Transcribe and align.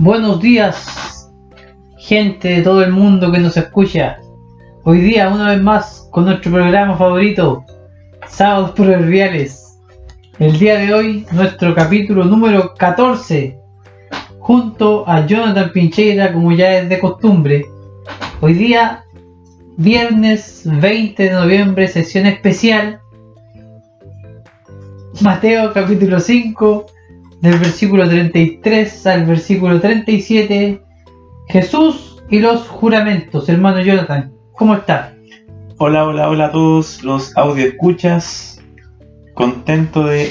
Buenos 0.00 0.40
días, 0.40 1.28
gente 1.98 2.46
de 2.46 2.62
todo 2.62 2.84
el 2.84 2.92
mundo 2.92 3.32
que 3.32 3.40
nos 3.40 3.56
escucha. 3.56 4.20
Hoy 4.84 5.00
día, 5.00 5.28
una 5.28 5.50
vez 5.50 5.60
más, 5.60 6.08
con 6.12 6.26
nuestro 6.26 6.52
programa 6.52 6.96
favorito, 6.96 7.64
Sábados 8.28 8.70
Proverbiales. 8.76 9.76
El 10.38 10.56
día 10.56 10.78
de 10.78 10.94
hoy, 10.94 11.26
nuestro 11.32 11.74
capítulo 11.74 12.24
número 12.26 12.74
14, 12.74 13.58
junto 14.38 15.02
a 15.08 15.26
Jonathan 15.26 15.72
Pincheira, 15.72 16.32
como 16.32 16.52
ya 16.52 16.78
es 16.78 16.88
de 16.88 17.00
costumbre. 17.00 17.66
Hoy 18.40 18.52
día, 18.52 19.04
viernes 19.78 20.62
20 20.64 21.24
de 21.24 21.32
noviembre, 21.32 21.88
sesión 21.88 22.26
especial. 22.26 23.00
Mateo 25.20 25.72
capítulo 25.72 26.20
5, 26.20 26.86
del 27.40 27.58
versículo 27.58 28.08
33 28.08 29.06
al 29.06 29.26
versículo 29.26 29.80
37. 29.80 30.82
Jesús 31.48 32.22
y 32.30 32.40
los 32.40 32.68
juramentos, 32.68 33.48
hermano 33.48 33.80
Jonathan. 33.80 34.32
¿Cómo 34.52 34.74
está? 34.74 35.14
Hola, 35.78 36.04
hola, 36.04 36.28
hola 36.28 36.46
a 36.46 36.52
todos 36.52 37.02
los 37.04 37.36
audio 37.36 37.66
escuchas. 37.66 38.60
Contento 39.34 40.04
de 40.04 40.30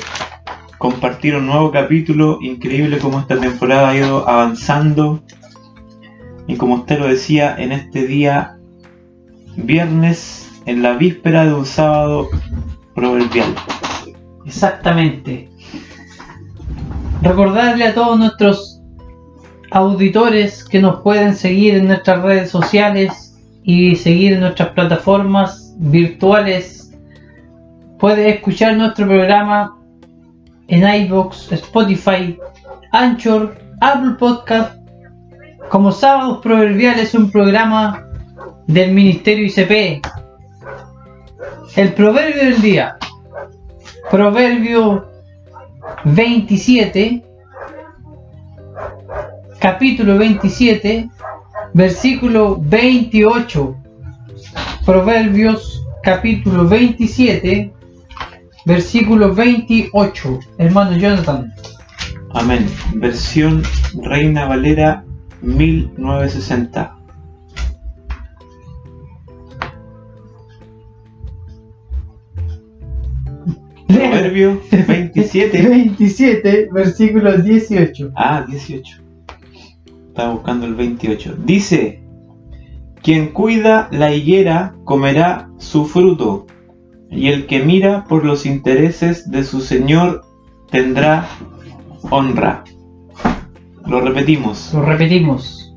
compartir 0.77 1.35
un 1.35 1.47
nuevo 1.47 1.71
capítulo. 1.71 2.39
Increíble 2.41 2.99
cómo 2.99 3.19
esta 3.19 3.39
temporada 3.39 3.89
ha 3.89 3.97
ido 3.97 4.27
avanzando. 4.27 5.23
Y 6.47 6.55
como 6.55 6.75
usted 6.75 6.99
lo 6.99 7.07
decía, 7.07 7.55
en 7.57 7.71
este 7.71 8.05
día, 8.05 8.57
viernes, 9.55 10.61
en 10.65 10.81
la 10.81 10.93
víspera 10.93 11.45
de 11.45 11.53
un 11.53 11.65
sábado 11.65 12.29
proverbial. 12.93 13.55
Exactamente. 14.45 15.49
Recordarle 17.21 17.85
a 17.85 17.93
todos 17.93 18.19
nuestros 18.19 18.81
auditores 19.71 20.63
que 20.63 20.79
nos 20.79 21.01
pueden 21.01 21.35
seguir 21.35 21.75
en 21.75 21.87
nuestras 21.87 22.21
redes 22.21 22.49
sociales 22.49 23.35
y 23.63 23.95
seguir 23.95 24.33
en 24.33 24.41
nuestras 24.41 24.69
plataformas 24.69 25.73
virtuales. 25.77 26.95
Puede 27.99 28.29
escuchar 28.29 28.77
nuestro 28.77 29.07
programa 29.07 29.77
en 30.67 30.87
iBox, 31.05 31.51
Spotify, 31.51 32.37
Anchor, 32.91 33.57
Apple 33.81 34.15
Podcast. 34.19 34.77
Como 35.69 35.91
Sábados 35.91 36.39
Proverbiales, 36.41 37.13
un 37.13 37.29
programa 37.29 38.07
del 38.67 38.93
Ministerio 38.93 39.45
ICP. 39.47 40.05
El 41.75 41.93
proverbio 41.93 42.43
del 42.45 42.61
día. 42.61 42.97
Proverbio 44.09 45.16
27, 46.05 47.23
capítulo 49.59 50.17
27, 50.17 51.09
versículo 51.73 52.57
28. 52.59 53.75
Proverbios 54.85 55.83
capítulo 56.03 56.67
27, 56.67 57.73
versículo 58.65 59.33
28. 59.33 60.39
Hermano 60.57 60.97
Jonathan. 60.97 61.53
Amén. 62.31 62.67
Versión 62.95 63.63
Reina 64.03 64.45
Valera 64.45 65.03
1960. 65.41 66.95
Proverbio 74.27 74.61
27. 74.71 75.69
27, 75.69 76.69
versículo 76.73 77.37
18. 77.37 78.11
Ah, 78.13 78.43
18. 78.45 79.01
Estaba 80.09 80.33
buscando 80.33 80.65
el 80.65 80.75
28. 80.75 81.37
Dice, 81.45 82.03
quien 83.01 83.27
cuida 83.29 83.87
la 83.91 84.13
higuera 84.13 84.75
comerá 84.83 85.49
su 85.57 85.85
fruto, 85.85 86.45
y 87.09 87.27
el 87.27 87.45
que 87.45 87.63
mira 87.63 88.03
por 88.03 88.25
los 88.25 88.45
intereses 88.45 89.31
de 89.31 89.45
su 89.45 89.61
Señor 89.61 90.25
tendrá 90.69 91.29
honra. 92.09 92.65
Lo 93.85 94.01
repetimos. 94.01 94.73
Lo 94.73 94.81
repetimos. 94.81 95.73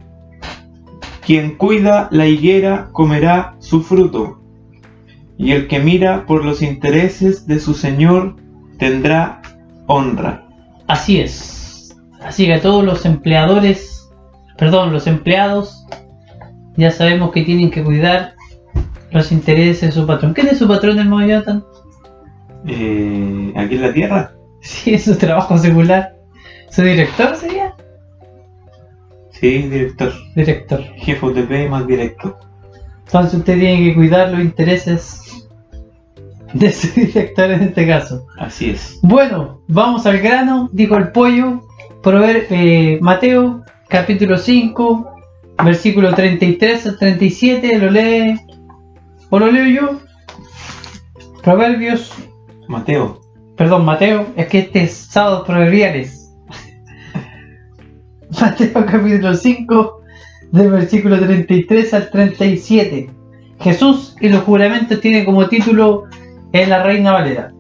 Quien 1.25 1.57
cuida 1.57 2.09
la 2.11 2.27
higuera 2.27 2.89
comerá 2.91 3.55
su 3.61 3.83
fruto, 3.83 4.41
y 5.39 5.53
el 5.53 5.69
que 5.69 5.79
mira 5.79 6.27
por 6.27 6.45
los 6.45 6.63
intereses 6.63 7.47
de 7.47 7.61
su 7.61 7.75
Señor 7.75 8.40
tendrá 8.81 9.41
honra. 9.87 10.45
Así 10.89 11.21
es. 11.21 11.97
Así 12.21 12.47
que 12.47 12.55
a 12.55 12.61
todos 12.61 12.85
los 12.85 13.07
empleadores, 13.07 14.11
perdón, 14.59 14.93
los 14.93 15.07
empleados, 15.07 15.87
ya 16.77 16.91
sabemos 16.91 17.31
que 17.31 17.43
tienen 17.43 17.71
que 17.71 17.85
cuidar 17.85 18.35
los 19.13 19.31
intereses 19.31 19.81
de 19.81 19.93
su 19.93 20.07
patrón. 20.07 20.35
¿Quién 20.35 20.49
es 20.49 20.59
su 20.59 20.67
patrón, 20.67 20.99
hermano 20.99 21.27
Jonathan? 21.27 21.65
Eh, 22.67 23.53
aquí 23.57 23.77
en 23.77 23.83
la 23.83 23.93
tierra, 23.93 24.33
Sí, 24.61 24.95
es 24.95 25.05
su 25.05 25.17
trabajo 25.17 25.57
secular. 25.57 26.17
¿Su 26.71 26.83
director 26.83 27.37
sería? 27.37 27.75
sí, 29.31 29.63
director. 29.63 30.13
Director. 30.37 30.83
Jefe 30.97 31.27
UTP 31.27 31.71
más 31.71 31.87
directo. 31.87 32.37
Entonces 33.07 33.39
usted 33.41 33.59
tiene 33.59 33.85
que 33.89 33.95
cuidar 33.95 34.31
los 34.31 34.41
intereses 34.41 35.40
de 36.55 36.73
su 36.73 36.89
director 37.01 37.51
en 37.51 37.63
este 37.63 37.87
caso. 37.87 38.27
Así 38.39 38.71
es. 38.71 38.99
Bueno, 39.03 39.63
vamos 39.69 40.07
al 40.07 40.19
grano, 40.19 40.69
dijo 40.73 40.97
el 40.97 41.13
pollo. 41.13 41.63
Prover 42.03 42.47
eh, 42.51 42.99
Mateo, 43.03 43.63
capítulo 43.89 44.39
5, 44.39 45.11
versículo 45.63 46.15
33 46.15 46.87
al 46.87 46.99
37, 46.99 47.79
lo 47.79 47.91
lee. 47.91 48.41
¿O 49.29 49.39
lo 49.39 49.51
leo 49.51 49.67
yo? 49.67 50.01
Proverbios, 51.43 52.13
Mateo, 52.69 53.21
perdón, 53.57 53.85
Mateo, 53.85 54.27
es 54.37 54.47
que 54.47 54.61
este 54.61 54.85
es 54.85 54.93
sábados 54.93 55.47
proverbiales. 55.47 56.35
Mateo, 58.41 58.87
capítulo 58.87 59.35
5, 59.35 60.01
del 60.53 60.71
versículo 60.71 61.19
33 61.19 61.95
al 61.95 62.11
37. 62.11 63.11
Jesús 63.61 64.17
y 64.21 64.31
los 64.31 64.43
juramentos 64.45 65.01
tiene 65.01 65.25
como 65.25 65.47
título 65.47 66.05
en 66.53 66.71
la 66.71 66.83
Reina 66.83 67.13
Valera. 67.13 67.53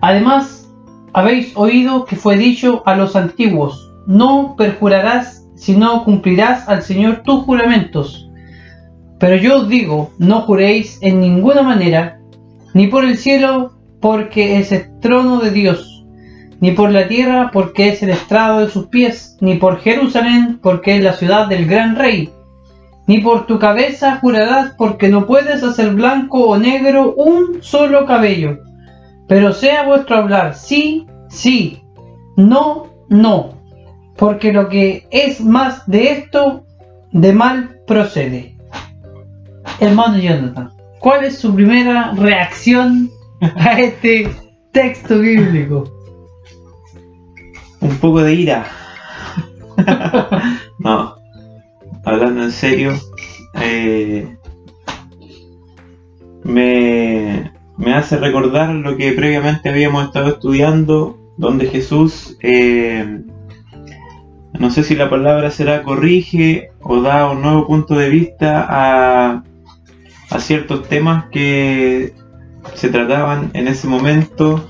Además, 0.00 0.70
habéis 1.12 1.56
oído 1.56 2.04
que 2.04 2.16
fue 2.16 2.36
dicho 2.36 2.82
a 2.86 2.94
los 2.96 3.16
antiguos, 3.16 3.92
no 4.06 4.54
perjurarás, 4.56 5.46
sino 5.54 6.04
cumplirás 6.04 6.68
al 6.68 6.82
Señor 6.82 7.22
tus 7.22 7.44
juramentos. 7.44 8.28
Pero 9.18 9.36
yo 9.36 9.58
os 9.58 9.68
digo, 9.68 10.10
no 10.18 10.42
juréis 10.42 10.98
en 11.00 11.20
ninguna 11.20 11.62
manera, 11.62 12.18
ni 12.74 12.88
por 12.88 13.04
el 13.04 13.16
cielo, 13.16 13.72
porque 14.00 14.58
es 14.58 14.72
el 14.72 15.00
trono 15.00 15.38
de 15.38 15.50
Dios, 15.50 16.04
ni 16.60 16.72
por 16.72 16.90
la 16.90 17.08
tierra, 17.08 17.50
porque 17.52 17.88
es 17.88 18.02
el 18.02 18.10
estrado 18.10 18.58
de 18.58 18.68
sus 18.68 18.88
pies, 18.88 19.38
ni 19.40 19.54
por 19.54 19.80
Jerusalén, 19.80 20.58
porque 20.62 20.96
es 20.96 21.02
la 21.02 21.14
ciudad 21.14 21.46
del 21.46 21.66
gran 21.66 21.96
rey. 21.96 22.33
Ni 23.06 23.18
por 23.18 23.46
tu 23.46 23.58
cabeza 23.58 24.16
jurarás, 24.16 24.74
porque 24.78 25.08
no 25.08 25.26
puedes 25.26 25.62
hacer 25.62 25.90
blanco 25.90 26.48
o 26.48 26.56
negro 26.56 27.14
un 27.14 27.62
solo 27.62 28.06
cabello. 28.06 28.60
Pero 29.28 29.52
sea 29.52 29.84
vuestro 29.84 30.16
hablar 30.16 30.54
sí, 30.54 31.06
sí, 31.28 31.82
no, 32.36 32.86
no, 33.08 33.54
porque 34.16 34.52
lo 34.52 34.68
que 34.68 35.06
es 35.10 35.40
más 35.40 35.86
de 35.86 36.12
esto, 36.12 36.64
de 37.12 37.32
mal 37.32 37.80
procede. 37.86 38.56
Hermano 39.80 40.18
Jonathan, 40.18 40.70
¿cuál 41.00 41.24
es 41.24 41.38
su 41.38 41.54
primera 41.54 42.12
reacción 42.12 43.10
a 43.40 43.80
este 43.80 44.30
texto 44.72 45.18
bíblico? 45.18 45.90
un 47.84 47.96
poco 47.98 48.22
de 48.22 48.34
ira. 48.34 48.66
no, 50.78 51.16
hablando 52.04 52.42
en 52.42 52.52
serio, 52.52 52.92
eh, 53.54 54.36
me, 56.42 57.52
me 57.76 57.94
hace 57.94 58.16
recordar 58.18 58.70
lo 58.70 58.96
que 58.96 59.12
previamente 59.12 59.68
habíamos 59.68 60.04
estado 60.04 60.28
estudiando, 60.28 61.18
donde 61.36 61.66
Jesús, 61.66 62.36
eh, 62.42 63.22
no 64.52 64.70
sé 64.70 64.84
si 64.84 64.94
la 64.94 65.10
palabra 65.10 65.50
será 65.50 65.82
corrige 65.82 66.70
o 66.80 67.00
da 67.00 67.30
un 67.30 67.42
nuevo 67.42 67.66
punto 67.66 67.94
de 67.94 68.10
vista 68.10 68.66
a, 68.68 69.42
a 70.30 70.38
ciertos 70.38 70.88
temas 70.88 71.26
que 71.30 72.14
se 72.74 72.88
trataban 72.88 73.50
en 73.54 73.68
ese 73.68 73.88
momento 73.88 74.68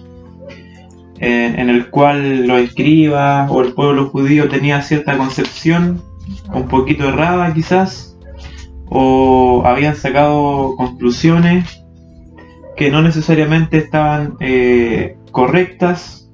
en, 1.19 1.59
en 1.59 1.71
el 1.71 1.91
cual 1.91 2.47
los 2.47 2.61
escribas 2.61 3.51
o 3.51 3.63
el 3.63 3.73
pueblo 3.73 4.07
judío 4.07 4.49
tenía 4.49 4.83
cierta 4.83 5.17
concepción 5.17 6.03
un 6.53 6.69
poquito 6.69 7.09
errada 7.09 7.53
quizás 7.53 8.17
o 8.87 9.63
habían 9.65 9.97
sacado 9.97 10.75
conclusiones 10.77 11.85
que 12.77 12.91
no 12.91 13.03
necesariamente 13.03 13.79
estaban 13.79 14.35
eh, 14.41 15.17
correctas 15.31 16.31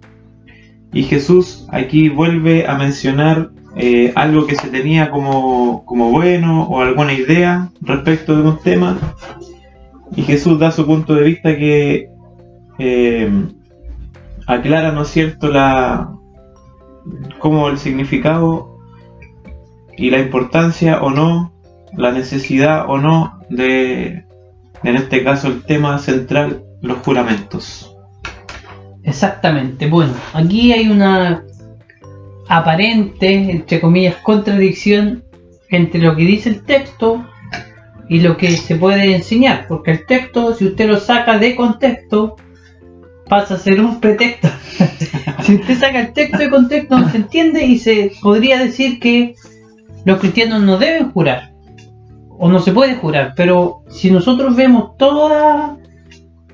y 0.93 1.05
Jesús 1.05 1.67
aquí 1.71 2.09
vuelve 2.09 2.67
a 2.67 2.77
mencionar 2.77 3.51
eh, 3.77 4.13
algo 4.17 4.47
que 4.47 4.57
se 4.57 4.69
tenía 4.69 5.11
como, 5.11 5.85
como 5.85 6.11
bueno 6.11 6.65
o 6.65 6.81
alguna 6.81 7.13
idea 7.13 7.71
respecto 7.81 8.37
de 8.37 8.49
un 8.49 8.59
tema 8.59 8.99
y 10.17 10.23
Jesús 10.23 10.59
da 10.59 10.73
su 10.73 10.87
punto 10.87 11.15
de 11.15 11.23
vista 11.23 11.57
que 11.57 12.09
eh, 12.79 13.31
aclara, 14.47 14.91
¿no 14.93 15.03
es 15.03 15.09
cierto?, 15.09 15.49
la, 15.49 16.13
como 17.39 17.69
el 17.69 17.79
significado 17.79 18.70
y 20.01 20.09
la 20.09 20.19
importancia 20.19 21.03
o 21.03 21.11
no, 21.11 21.53
la 21.95 22.11
necesidad 22.11 22.87
o 22.89 22.97
no 22.97 23.39
de, 23.51 24.25
en 24.83 24.97
este 24.97 25.23
caso, 25.23 25.49
el 25.49 25.63
tema 25.63 25.99
central, 25.99 26.65
los 26.81 26.99
juramentos. 27.01 27.95
Exactamente. 29.03 29.89
Bueno, 29.89 30.15
aquí 30.33 30.73
hay 30.73 30.89
una 30.89 31.45
aparente, 32.49 33.51
entre 33.51 33.79
comillas, 33.79 34.17
contradicción 34.23 35.23
entre 35.69 36.01
lo 36.01 36.17
que 36.17 36.23
dice 36.23 36.49
el 36.49 36.63
texto 36.65 37.27
y 38.09 38.21
lo 38.21 38.39
que 38.39 38.53
se 38.53 38.77
puede 38.77 39.15
enseñar, 39.15 39.67
porque 39.69 39.91
el 39.91 40.07
texto, 40.07 40.55
si 40.55 40.65
usted 40.65 40.89
lo 40.89 40.99
saca 40.99 41.37
de 41.39 41.55
contexto, 41.55 42.37
pasa 43.29 43.55
a 43.55 43.59
ser 43.59 43.79
un 43.83 44.01
pretexto. 44.01 44.49
si 45.43 45.57
usted 45.57 45.79
saca 45.79 46.01
el 46.01 46.13
texto 46.15 46.39
de 46.39 46.49
contexto, 46.49 46.99
no 46.99 47.11
se 47.11 47.19
entiende 47.19 47.67
y 47.67 47.79
se 47.79 48.13
podría 48.23 48.59
decir 48.59 48.99
que 48.99 49.35
los 50.05 50.19
cristianos 50.19 50.63
no 50.63 50.79
deben 50.79 51.11
jurar, 51.13 51.53
o 52.39 52.49
no 52.49 52.61
se 52.61 52.73
puede 52.73 52.95
jurar, 52.95 53.35
pero 53.37 53.83
si 53.89 54.11
nosotros 54.11 54.57
vemos 54.57 54.97
toda 54.97 55.77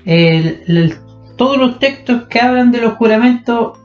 el- 0.05 0.61
el- 0.67 0.93
todos 1.37 1.57
los 1.57 1.79
textos 1.79 2.23
que 2.27 2.39
hablan 2.39 2.71
de 2.71 2.81
los 2.81 2.93
juramentos, 2.93 3.77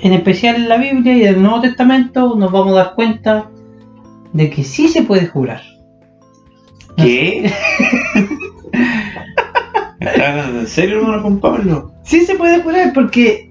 en 0.00 0.12
especial 0.12 0.56
en 0.56 0.68
la 0.68 0.76
Biblia 0.78 1.14
y 1.16 1.22
en 1.22 1.34
el 1.36 1.42
Nuevo 1.42 1.60
Testamento, 1.60 2.34
nos 2.36 2.50
vamos 2.50 2.72
a 2.74 2.78
dar 2.84 2.94
cuenta 2.94 3.50
de 4.32 4.50
que 4.50 4.64
sí 4.64 4.88
se 4.88 5.02
puede 5.02 5.26
jurar. 5.26 5.62
¿Qué? 6.96 7.50
¿Estás 10.00 10.18
hablando 10.28 10.60
en 10.60 10.66
serio, 10.66 10.98
hermano 10.98 11.22
Juan 11.22 11.38
Pablo? 11.40 11.92
Sí 12.04 12.20
se 12.26 12.34
puede 12.34 12.62
jurar 12.62 12.92
porque... 12.92 13.48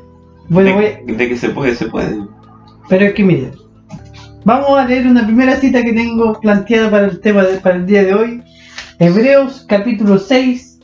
Bueno, 0.49 0.73
voy, 0.75 1.15
de 1.15 1.29
que 1.29 1.37
se 1.37 1.49
puede, 1.49 1.75
se 1.75 1.85
puede. 1.87 2.17
pero 2.89 3.05
es 3.05 3.13
que 3.13 3.23
mire, 3.23 3.51
vamos 4.43 4.77
a 4.77 4.85
leer 4.85 5.07
una 5.07 5.25
primera 5.25 5.55
cita 5.55 5.83
que 5.83 5.93
tengo 5.93 6.39
planteada 6.39 6.89
para 6.89 7.05
el 7.07 7.19
tema 7.19 7.43
de- 7.43 7.59
para 7.59 7.75
el 7.75 7.85
día 7.85 8.03
de 8.03 8.13
hoy. 8.13 8.43
Hebreos 8.99 9.65
capítulo 9.67 10.17
6, 10.17 10.79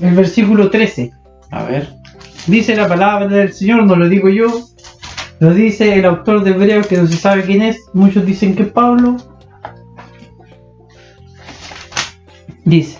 el 0.00 0.14
versículo 0.14 0.70
13. 0.70 1.12
A 1.50 1.64
ver. 1.64 1.88
Dice 2.46 2.74
la 2.76 2.88
palabra 2.88 3.28
del 3.28 3.52
Señor, 3.52 3.84
no 3.84 3.94
lo 3.96 4.08
digo 4.08 4.28
yo, 4.28 4.46
lo 5.38 5.54
dice 5.54 5.94
el 5.94 6.04
autor 6.04 6.42
de 6.42 6.50
Hebreos 6.50 6.86
que 6.86 6.96
no 6.96 7.06
se 7.06 7.16
sabe 7.16 7.42
quién 7.44 7.62
es, 7.62 7.78
muchos 7.92 8.24
dicen 8.26 8.54
que 8.54 8.64
es 8.64 8.68
Pablo. 8.70 9.16
Dice, 12.64 12.98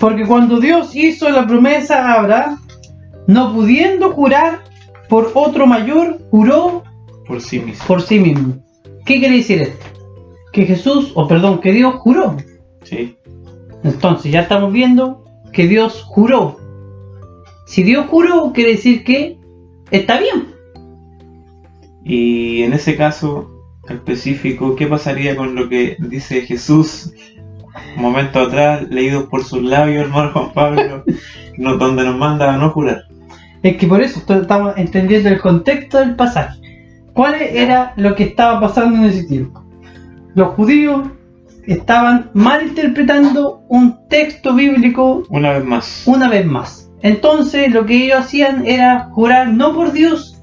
porque 0.00 0.26
cuando 0.26 0.60
Dios 0.60 0.94
hizo 0.94 1.28
la 1.30 1.46
promesa 1.46 2.06
a 2.14 2.20
Abraham, 2.20 2.60
no 3.26 3.52
pudiendo 3.54 4.12
jurar 4.12 4.60
por 5.08 5.30
otro 5.34 5.66
mayor, 5.66 6.18
juró 6.30 6.82
Por 7.26 7.40
sí 7.40 7.60
mismo. 7.60 7.84
por 7.86 8.02
sí 8.02 8.18
mismo. 8.18 8.54
¿Qué 9.04 9.18
quiere 9.18 9.36
decir 9.36 9.62
esto? 9.62 9.86
Que 10.52 10.64
Jesús, 10.66 11.12
o 11.14 11.26
perdón, 11.28 11.60
que 11.60 11.72
Dios 11.72 11.94
juró. 11.96 12.36
Sí. 12.84 13.16
Entonces 13.82 14.32
ya 14.32 14.40
estamos 14.40 14.72
viendo 14.72 15.24
que 15.52 15.66
Dios 15.66 16.02
juró. 16.06 16.58
Si 17.66 17.82
Dios 17.82 18.06
juró, 18.08 18.52
quiere 18.52 18.72
decir 18.72 19.04
que 19.04 19.38
está 19.90 20.18
bien. 20.18 20.54
Y 22.04 22.62
en 22.62 22.72
ese 22.72 22.96
caso 22.96 23.50
específico, 23.88 24.76
¿qué 24.76 24.86
pasaría 24.86 25.36
con 25.36 25.54
lo 25.54 25.68
que 25.68 25.96
dice 25.98 26.42
Jesús 26.42 27.12
un 27.96 28.02
momento 28.02 28.40
atrás, 28.40 28.88
leído 28.90 29.28
por 29.28 29.44
sus 29.44 29.62
labios, 29.62 30.04
hermano 30.04 30.32
Juan 30.32 30.52
Pablo, 30.52 31.04
no- 31.58 31.76
donde 31.76 32.04
nos 32.04 32.16
manda 32.16 32.52
a 32.54 32.56
no 32.56 32.70
jurar? 32.70 33.04
Es 33.62 33.76
que 33.78 33.86
por 33.86 34.02
eso 34.02 34.20
estamos 34.20 34.74
entendiendo 34.76 35.30
el 35.30 35.40
contexto 35.40 35.98
del 35.98 36.14
pasaje. 36.16 36.58
¿Cuál 37.14 37.34
era 37.40 37.92
lo 37.96 38.14
que 38.14 38.24
estaba 38.24 38.60
pasando 38.60 38.98
en 38.98 39.04
ese 39.04 39.24
tiempo? 39.24 39.64
Los 40.34 40.48
judíos 40.54 41.08
estaban 41.66 42.30
malinterpretando 42.34 43.62
un 43.68 43.96
texto 44.08 44.52
bíblico 44.54 45.22
Una 45.30 45.52
vez 45.52 45.64
más. 45.64 46.02
una 46.06 46.28
vez 46.28 46.44
más. 46.44 46.90
Entonces 47.02 47.72
lo 47.72 47.86
que 47.86 48.04
ellos 48.04 48.18
hacían 48.20 48.66
era 48.66 49.08
jurar 49.12 49.48
no 49.48 49.74
por 49.74 49.92
Dios, 49.92 50.42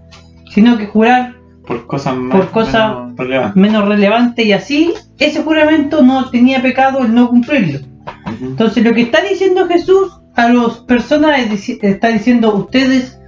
sino 0.50 0.78
que 0.78 0.88
jurar 0.88 1.36
Por 1.68 1.86
cosas 1.88 2.16
más 2.18 2.38
Por 2.38 2.50
cosas- 2.52 2.92
menos 2.96 3.18
relevantes. 3.18 3.56
menos 3.62 3.88
relevante 3.88 4.44
y 4.44 4.52
así 4.52 4.94
ese 5.20 5.44
juramento 5.44 6.02
no 6.02 6.30
tenía 6.30 6.62
pecado 6.62 7.00
el 7.00 7.14
no 7.14 7.30
cumplirlo. 7.30 7.80
Ujú. 8.26 8.46
Entonces 8.46 8.84
lo 8.84 8.94
que 8.94 9.02
está 9.02 9.22
diciendo 9.22 9.68
Jesús 9.68 10.20
a 10.36 10.50
las 10.50 10.80
personas 10.80 11.40
está 11.82 12.08
diciendo 12.08 12.56
ustedes 12.56 13.20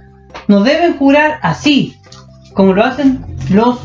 no 0.48 0.62
deben 0.64 0.96
jurar 0.96 1.38
así, 1.42 1.94
como 2.54 2.72
lo 2.72 2.84
hacen 2.84 3.24
los 3.50 3.80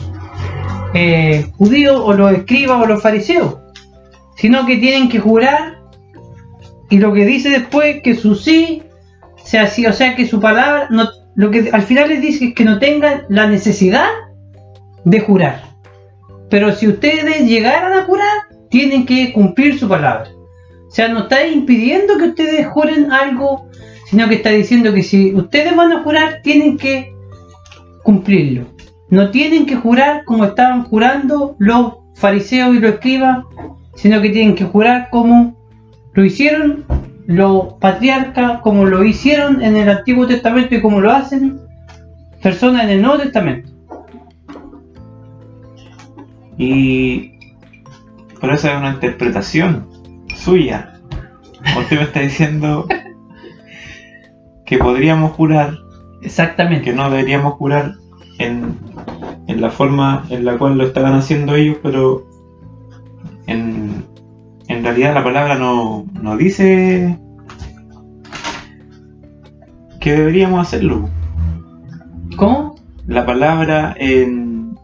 eh, 0.94 1.46
judíos 1.58 2.00
o 2.04 2.14
los 2.14 2.32
escribas 2.32 2.82
o 2.82 2.86
los 2.86 3.02
fariseos, 3.02 3.58
sino 4.36 4.66
que 4.66 4.78
tienen 4.78 5.10
que 5.10 5.20
jurar 5.20 5.80
y 6.90 6.98
lo 6.98 7.14
que 7.14 7.26
dice 7.26 7.50
después 7.50 8.02
que 8.02 8.16
su 8.16 8.36
sí 8.36 8.84
sea 9.44 9.68
sí, 9.68 9.86
o 9.86 9.94
sea 9.94 10.16
que 10.16 10.28
su 10.28 10.40
palabra, 10.40 10.88
no, 10.90 11.10
lo 11.36 11.52
que 11.52 11.70
al 11.72 11.84
final 11.84 12.10
les 12.10 12.22
dice 12.22 12.46
es 12.46 12.54
que 12.54 12.66
no 12.66 12.80
tengan 12.80 13.24
la 13.30 13.48
necesidad 13.48 14.08
de 15.06 15.20
jurar. 15.20 15.64
Pero 16.50 16.74
si 16.74 16.88
ustedes 16.88 17.48
llegaran 17.48 17.94
a 17.94 18.04
jurar, 18.04 18.48
tienen 18.70 19.06
que 19.06 19.32
cumplir 19.34 19.80
su 19.80 19.88
palabra. 19.88 20.30
O 20.88 20.92
sea, 20.92 21.08
no 21.08 21.20
está 21.20 21.46
impidiendo 21.46 22.18
que 22.18 22.30
ustedes 22.30 22.68
juren 22.68 23.12
algo, 23.12 23.70
sino 24.10 24.28
que 24.28 24.36
está 24.36 24.50
diciendo 24.50 24.94
que 24.94 25.04
si 25.04 25.34
ustedes 25.36 25.76
van 25.76 25.92
a 25.92 26.04
jurar, 26.04 26.42
tienen 26.42 26.78
que 26.78 27.14
cumplirlo. 28.04 28.66
No 29.10 29.32
tienen 29.32 29.66
que 29.66 29.76
jurar 29.76 30.24
como 30.26 30.46
estaban 30.46 30.84
jurando 30.84 31.56
los 31.60 31.94
fariseos 32.16 32.76
y 32.76 32.80
los 32.80 32.94
escribas, 32.94 33.46
sino 33.96 34.22
que 34.22 34.30
tienen 34.30 34.56
que 34.56 34.66
jurar 34.66 35.10
como 35.10 35.58
lo 36.14 36.26
hicieron 36.26 36.86
los 37.26 37.74
patriarcas, 37.76 38.62
como 38.62 38.86
lo 38.86 39.04
hicieron 39.04 39.62
en 39.62 39.78
el 39.78 39.90
Antiguo 39.90 40.28
Testamento 40.28 40.76
y 40.76 40.82
como 40.82 41.00
lo 41.00 41.12
hacen 41.12 41.60
personas 42.42 42.86
en 42.86 42.90
el 42.90 43.02
Nuevo 43.02 43.20
Testamento. 43.20 43.70
Y 46.58 47.40
por 48.42 48.52
eso 48.52 48.68
es 48.70 48.76
una 48.76 48.92
interpretación 48.92 49.88
suya. 50.36 50.94
Usted 51.78 51.98
me 51.98 52.04
está 52.04 52.22
diciendo 52.22 52.88
que 54.66 54.78
podríamos 54.78 55.32
jurar, 55.34 55.74
Exactamente. 56.22 56.86
que 56.86 56.94
no 56.94 57.10
deberíamos 57.10 57.54
jurar 57.54 57.96
en, 58.40 58.78
en 59.48 59.62
la 59.62 59.70
forma 59.70 60.26
en 60.30 60.46
la 60.46 60.58
cual 60.58 60.78
lo 60.78 60.86
estaban 60.86 61.14
haciendo 61.14 61.56
ellos, 61.56 61.78
pero 61.82 62.26
en, 63.48 64.06
en 64.68 64.84
realidad 64.84 65.14
la 65.14 65.24
palabra 65.24 65.56
no, 65.56 66.06
no 66.22 66.38
dice 66.38 67.18
que 70.00 70.12
deberíamos 70.14 70.66
hacerlo. 70.66 71.10
¿Cómo? 72.38 72.76
La 73.08 73.26
palabra 73.26 73.96
en, 73.98 74.76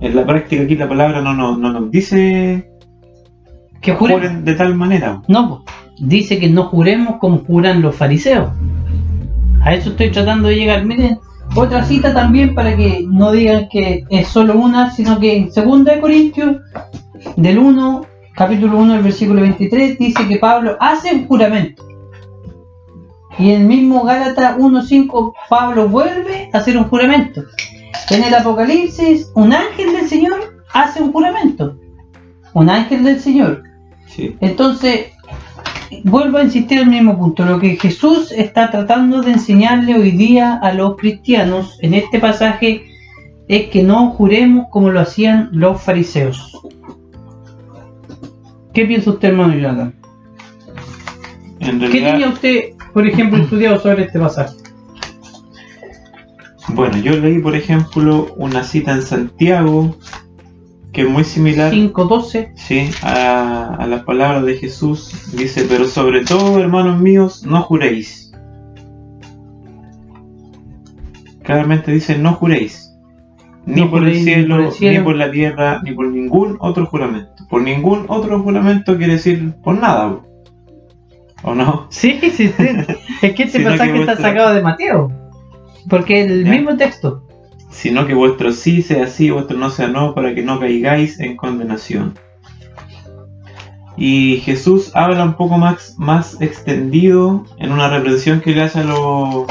en 0.00 0.16
la 0.16 0.26
práctica 0.26 0.62
aquí 0.64 0.74
la 0.76 0.88
palabra 0.88 1.22
no, 1.22 1.32
no, 1.32 1.56
no 1.56 1.72
nos 1.72 1.90
dice 1.90 2.68
Que 3.80 3.92
juren. 3.94 4.16
juren 4.18 4.44
de 4.44 4.54
tal 4.54 4.74
manera. 4.74 5.22
No, 5.28 5.64
dice 5.98 6.38
que 6.38 6.50
no 6.50 6.64
juremos 6.64 7.16
como 7.16 7.38
juran 7.38 7.80
los 7.80 7.94
fariseos. 7.96 8.50
A 9.64 9.74
eso 9.74 9.90
estoy 9.90 10.10
tratando 10.10 10.48
de 10.48 10.56
llegar. 10.56 10.84
Miren, 10.84 11.18
otra 11.54 11.84
cita 11.84 12.12
también 12.12 12.54
para 12.54 12.76
que 12.76 13.04
no 13.08 13.30
digan 13.30 13.68
que 13.68 14.04
es 14.10 14.28
solo 14.28 14.58
una, 14.58 14.90
sino 14.90 15.20
que 15.20 15.36
en 15.36 15.50
2 15.50 15.84
de 15.84 16.00
Corintios, 16.00 16.56
del 17.36 17.58
1, 17.58 18.06
capítulo 18.34 18.78
1, 18.78 18.96
el 18.96 19.02
versículo 19.02 19.42
23, 19.42 19.98
dice 19.98 20.26
que 20.26 20.36
Pablo 20.38 20.76
hace 20.80 21.14
un 21.14 21.26
juramento. 21.26 21.84
Y 23.38 23.50
en 23.50 23.62
el 23.62 23.68
mismo 23.68 24.02
Gálatas 24.02 24.58
1.5, 24.58 25.32
Pablo 25.48 25.88
vuelve 25.88 26.50
a 26.52 26.58
hacer 26.58 26.76
un 26.76 26.84
juramento. 26.84 27.44
En 28.10 28.24
el 28.24 28.34
Apocalipsis, 28.34 29.30
un 29.34 29.52
ángel 29.52 29.92
del 29.92 30.08
Señor 30.08 30.64
hace 30.72 31.00
un 31.00 31.12
juramento. 31.12 31.76
Un 32.52 32.68
ángel 32.68 33.04
del 33.04 33.20
Señor. 33.20 33.62
Sí. 34.06 34.36
Entonces, 34.40 35.12
vuelvo 36.04 36.38
a 36.38 36.44
insistir 36.44 36.78
en 36.78 36.88
el 36.88 36.90
mismo 36.90 37.18
punto. 37.18 37.44
Lo 37.44 37.58
que 37.58 37.76
Jesús 37.76 38.32
está 38.32 38.70
tratando 38.70 39.22
de 39.22 39.32
enseñarle 39.32 39.94
hoy 39.94 40.12
día 40.12 40.58
a 40.62 40.72
los 40.72 40.96
cristianos 40.96 41.78
en 41.82 41.94
este 41.94 42.18
pasaje 42.18 42.86
es 43.48 43.68
que 43.68 43.82
no 43.82 44.10
juremos 44.10 44.66
como 44.70 44.90
lo 44.90 45.00
hacían 45.00 45.50
los 45.52 45.82
fariseos. 45.82 46.60
¿Qué 48.72 48.86
piensa 48.86 49.10
usted, 49.10 49.28
hermano 49.28 49.54
Jonathan? 49.54 49.94
En 51.60 51.78
¿Qué 51.78 52.00
tenía 52.00 52.28
usted, 52.28 52.70
por 52.92 53.06
ejemplo, 53.06 53.42
estudiado 53.42 53.78
sobre 53.80 54.04
este 54.04 54.18
pasaje? 54.18 54.62
bueno, 56.74 56.96
yo 56.98 57.12
leí 57.16 57.38
por 57.38 57.54
ejemplo 57.54 58.32
una 58.36 58.62
cita 58.62 58.92
en 58.92 59.02
Santiago 59.02 59.96
que 60.92 61.02
es 61.02 61.08
muy 61.08 61.24
similar 61.24 61.72
5.12. 61.72 62.52
sí, 62.54 62.90
a, 63.02 63.74
a 63.76 63.86
las 63.86 64.02
palabras 64.04 64.44
de 64.44 64.56
Jesús. 64.56 65.32
Dice, 65.32 65.64
pero 65.68 65.86
sobre 65.86 66.24
todo, 66.24 66.58
hermanos 66.60 67.00
míos, 67.00 67.44
no 67.46 67.62
juréis. 67.62 68.32
Claramente 71.42 71.90
dice, 71.92 72.18
no 72.18 72.34
juréis. 72.34 72.88
Ni 73.64 73.80
No 73.82 73.90
por 73.90 74.02
el, 74.04 74.14
ni 74.14 74.22
cielo, 74.22 74.56
por 74.56 74.64
el 74.66 74.72
cielo. 74.72 74.98
ni 74.98 75.04
por 75.04 75.16
la 75.16 75.30
tierra, 75.30 75.80
ni 75.84 75.92
por 75.92 76.06
ningún 76.08 76.56
otro 76.60 76.86
juramento. 76.86 77.46
Por 77.48 77.62
ningún 77.62 78.06
otro 78.08 78.40
juramento 78.42 78.96
quiere 78.96 79.14
decir 79.14 79.54
por 79.62 79.78
nada. 79.78 80.18
¿O 81.44 81.54
no? 81.54 81.86
Sí, 81.90 82.18
sí, 82.20 82.30
sí. 82.30 82.52
Es 83.22 83.34
que 83.34 83.42
este 83.44 83.58
que 83.58 83.64
pasaje 83.64 84.00
está 84.00 84.16
sacado 84.16 84.54
de 84.54 84.62
Mateo. 84.62 85.10
Porque 85.88 86.22
el 86.22 86.44
Ya. 86.44 86.50
mismo 86.50 86.76
texto. 86.76 87.24
Sino 87.72 88.06
que 88.06 88.14
vuestro 88.14 88.52
sí 88.52 88.82
sea 88.82 89.08
sí, 89.08 89.30
vuestro 89.30 89.58
no 89.58 89.70
sea 89.70 89.88
no, 89.88 90.14
para 90.14 90.34
que 90.34 90.42
no 90.42 90.60
caigáis 90.60 91.18
en 91.18 91.36
condenación. 91.36 92.14
Y 93.96 94.36
Jesús 94.44 94.92
habla 94.94 95.24
un 95.24 95.34
poco 95.34 95.58
más, 95.58 95.96
más 95.98 96.40
extendido 96.40 97.44
en 97.58 97.72
una 97.72 97.88
reprensión 97.88 98.40
que 98.40 98.54
le 98.54 98.62
hace 98.62 98.80
a 98.80 98.84
los 98.84 99.46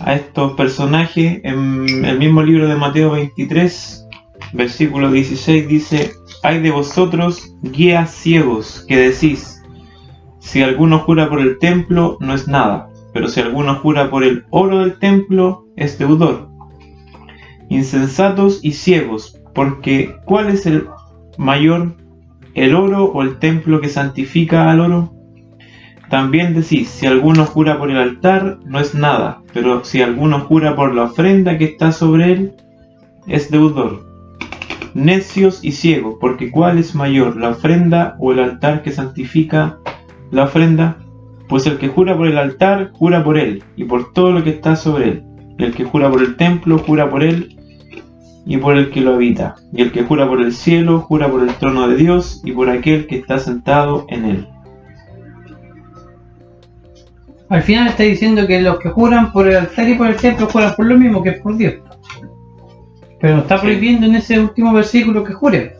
a 0.00 0.14
estos 0.14 0.52
personajes 0.52 1.40
en 1.44 2.04
el 2.04 2.18
mismo 2.18 2.42
libro 2.42 2.68
de 2.68 2.74
Mateo 2.74 3.12
23, 3.12 4.06
versículo 4.52 5.10
16 5.10 5.66
dice, 5.66 6.12
hay 6.42 6.60
de 6.60 6.70
vosotros 6.70 7.54
guías 7.62 8.10
ciegos 8.10 8.84
que 8.86 8.98
decís, 8.98 9.62
si 10.40 10.62
alguno 10.62 10.98
jura 10.98 11.30
por 11.30 11.40
el 11.40 11.58
templo 11.58 12.18
no 12.20 12.34
es 12.34 12.46
nada, 12.46 12.90
pero 13.14 13.28
si 13.28 13.40
alguno 13.40 13.76
jura 13.76 14.10
por 14.10 14.24
el 14.24 14.44
oro 14.50 14.80
del 14.80 14.98
templo 14.98 15.66
es 15.76 15.98
deudor. 15.98 16.48
Insensatos 17.70 18.58
y 18.62 18.72
ciegos, 18.72 19.40
porque 19.54 20.16
¿cuál 20.24 20.48
es 20.48 20.66
el 20.66 20.88
mayor, 21.38 21.94
el 22.54 22.74
oro 22.74 23.04
o 23.04 23.22
el 23.22 23.38
templo 23.38 23.80
que 23.80 23.88
santifica 23.88 24.70
al 24.70 24.80
oro? 24.80 25.14
También 26.10 26.54
decís, 26.54 26.88
si 26.88 27.06
alguno 27.06 27.46
jura 27.46 27.78
por 27.78 27.90
el 27.90 27.98
altar, 27.98 28.58
no 28.66 28.80
es 28.80 28.94
nada, 28.96 29.42
pero 29.52 29.84
si 29.84 30.02
alguno 30.02 30.40
jura 30.40 30.74
por 30.74 30.92
la 30.92 31.04
ofrenda 31.04 31.56
que 31.56 31.66
está 31.66 31.92
sobre 31.92 32.32
él, 32.32 32.52
es 33.28 33.48
deudor. 33.48 34.04
Necios 34.92 35.62
y 35.62 35.70
ciegos, 35.70 36.16
porque 36.20 36.50
¿cuál 36.50 36.78
es 36.78 36.96
mayor, 36.96 37.36
la 37.36 37.50
ofrenda 37.50 38.16
o 38.18 38.32
el 38.32 38.40
altar 38.40 38.82
que 38.82 38.90
santifica 38.90 39.78
la 40.32 40.44
ofrenda? 40.44 40.98
Pues 41.48 41.66
el 41.66 41.78
que 41.78 41.88
jura 41.88 42.16
por 42.16 42.26
el 42.26 42.38
altar, 42.38 42.90
jura 42.92 43.22
por 43.22 43.38
él, 43.38 43.62
y 43.76 43.84
por 43.84 44.12
todo 44.12 44.32
lo 44.32 44.42
que 44.42 44.50
está 44.50 44.76
sobre 44.76 45.08
él. 45.08 45.24
Y 45.58 45.64
el 45.64 45.74
que 45.74 45.84
jura 45.84 46.10
por 46.10 46.22
el 46.22 46.36
templo, 46.36 46.78
jura 46.78 47.10
por 47.10 47.22
él, 47.22 47.56
y 48.46 48.56
por 48.56 48.76
el 48.76 48.90
que 48.90 49.00
lo 49.00 49.14
habita. 49.14 49.54
Y 49.72 49.82
el 49.82 49.92
que 49.92 50.02
jura 50.02 50.28
por 50.28 50.40
el 50.40 50.52
cielo, 50.52 51.00
jura 51.00 51.30
por 51.30 51.42
el 51.42 51.54
trono 51.54 51.88
de 51.88 51.96
Dios, 51.96 52.40
y 52.44 52.52
por 52.52 52.70
aquel 52.70 53.06
que 53.06 53.16
está 53.16 53.38
sentado 53.38 54.06
en 54.08 54.24
él. 54.24 54.48
Al 57.48 57.62
final 57.62 57.88
está 57.88 58.02
diciendo 58.02 58.46
que 58.46 58.60
los 58.60 58.78
que 58.78 58.88
juran 58.88 59.30
por 59.32 59.46
el 59.46 59.56
altar 59.56 59.88
y 59.88 59.94
por 59.94 60.08
el 60.08 60.16
templo 60.16 60.48
juran 60.48 60.74
por 60.74 60.86
lo 60.86 60.96
mismo 60.96 61.22
que 61.22 61.32
por 61.32 61.56
Dios. 61.56 61.74
Pero 63.20 63.38
está 63.38 63.60
prohibiendo 63.60 64.06
en 64.06 64.16
ese 64.16 64.38
último 64.38 64.72
versículo 64.72 65.22
que 65.24 65.34
juren. 65.34 65.72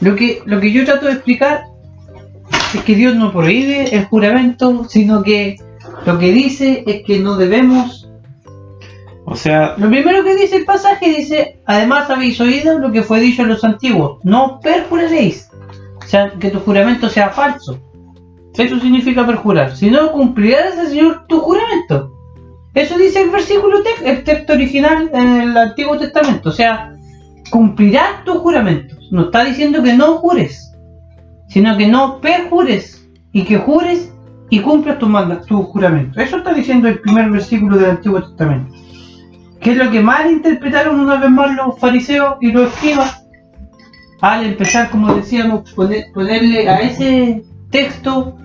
Lo 0.00 0.14
que, 0.16 0.40
lo 0.46 0.58
que 0.60 0.72
yo 0.72 0.84
trato 0.84 1.06
de 1.06 1.12
explicar 1.12 1.64
es 2.74 2.82
que 2.84 2.94
Dios 2.94 3.14
no 3.16 3.32
prohíbe 3.32 3.94
el 3.96 4.04
juramento, 4.06 4.84
sino 4.88 5.22
que 5.22 5.56
lo 6.06 6.18
que 6.18 6.32
dice 6.32 6.82
es 6.86 7.02
que 7.04 7.18
no 7.18 7.36
debemos 7.36 8.08
O 9.26 9.36
sea, 9.36 9.74
Lo 9.76 9.88
primero 9.88 10.24
que 10.24 10.34
dice 10.34 10.56
el 10.56 10.64
pasaje 10.64 11.08
dice, 11.08 11.60
además 11.66 12.10
habéis 12.10 12.40
oído 12.40 12.78
lo 12.78 12.90
que 12.90 13.02
fue 13.02 13.20
dicho 13.20 13.42
a 13.42 13.46
los 13.46 13.62
antiguos, 13.64 14.18
no 14.24 14.58
perjuraréis. 14.60 15.48
O 16.04 16.06
sea, 16.08 16.32
que 16.40 16.50
tu 16.50 16.58
juramento 16.60 17.08
sea 17.08 17.28
falso. 17.30 17.78
Eso 18.56 18.80
significa 18.80 19.24
perjurar. 19.24 19.76
Si 19.76 19.90
no, 19.90 20.10
cumplirás 20.10 20.76
al 20.76 20.88
Señor 20.88 21.26
tu 21.28 21.38
juramento. 21.40 22.12
Eso 22.74 22.98
dice 22.98 23.22
el 23.22 23.30
versículo, 23.30 23.82
te- 23.82 24.10
el 24.10 24.24
texto 24.24 24.52
original 24.54 25.08
en 25.12 25.28
el 25.42 25.56
Antiguo 25.56 25.96
Testamento. 25.98 26.48
O 26.48 26.52
sea, 26.52 26.92
cumplirás 27.50 28.24
tus 28.24 28.38
juramentos. 28.38 28.98
No 29.12 29.24
está 29.26 29.44
diciendo 29.44 29.82
que 29.82 29.94
no 29.94 30.16
jures, 30.18 30.69
sino 31.50 31.76
que 31.76 31.86
no 31.86 32.20
perjures 32.20 33.06
y 33.32 33.44
que 33.44 33.58
jures 33.58 34.12
y 34.48 34.60
cumplas 34.60 34.98
tu, 34.98 35.06
manda- 35.06 35.42
tu 35.42 35.62
juramento. 35.64 36.18
Eso 36.20 36.38
está 36.38 36.54
diciendo 36.54 36.88
el 36.88 36.98
primer 37.00 37.30
versículo 37.30 37.76
del 37.76 37.90
Antiguo 37.90 38.22
Testamento 38.22 38.74
que 39.60 39.72
es 39.72 39.76
lo 39.76 39.90
que 39.90 40.00
mal 40.00 40.30
interpretaron 40.30 40.98
una 40.98 41.16
vez 41.16 41.28
más 41.30 41.54
los 41.54 41.78
fariseos 41.78 42.36
y 42.40 42.50
los 42.50 42.72
escribas 42.72 43.26
al 44.22 44.46
empezar, 44.46 44.88
como 44.88 45.12
decíamos, 45.14 45.74
poner- 45.74 46.10
ponerle 46.14 46.66
a 46.66 46.78
ese 46.80 47.42
texto, 47.70 48.38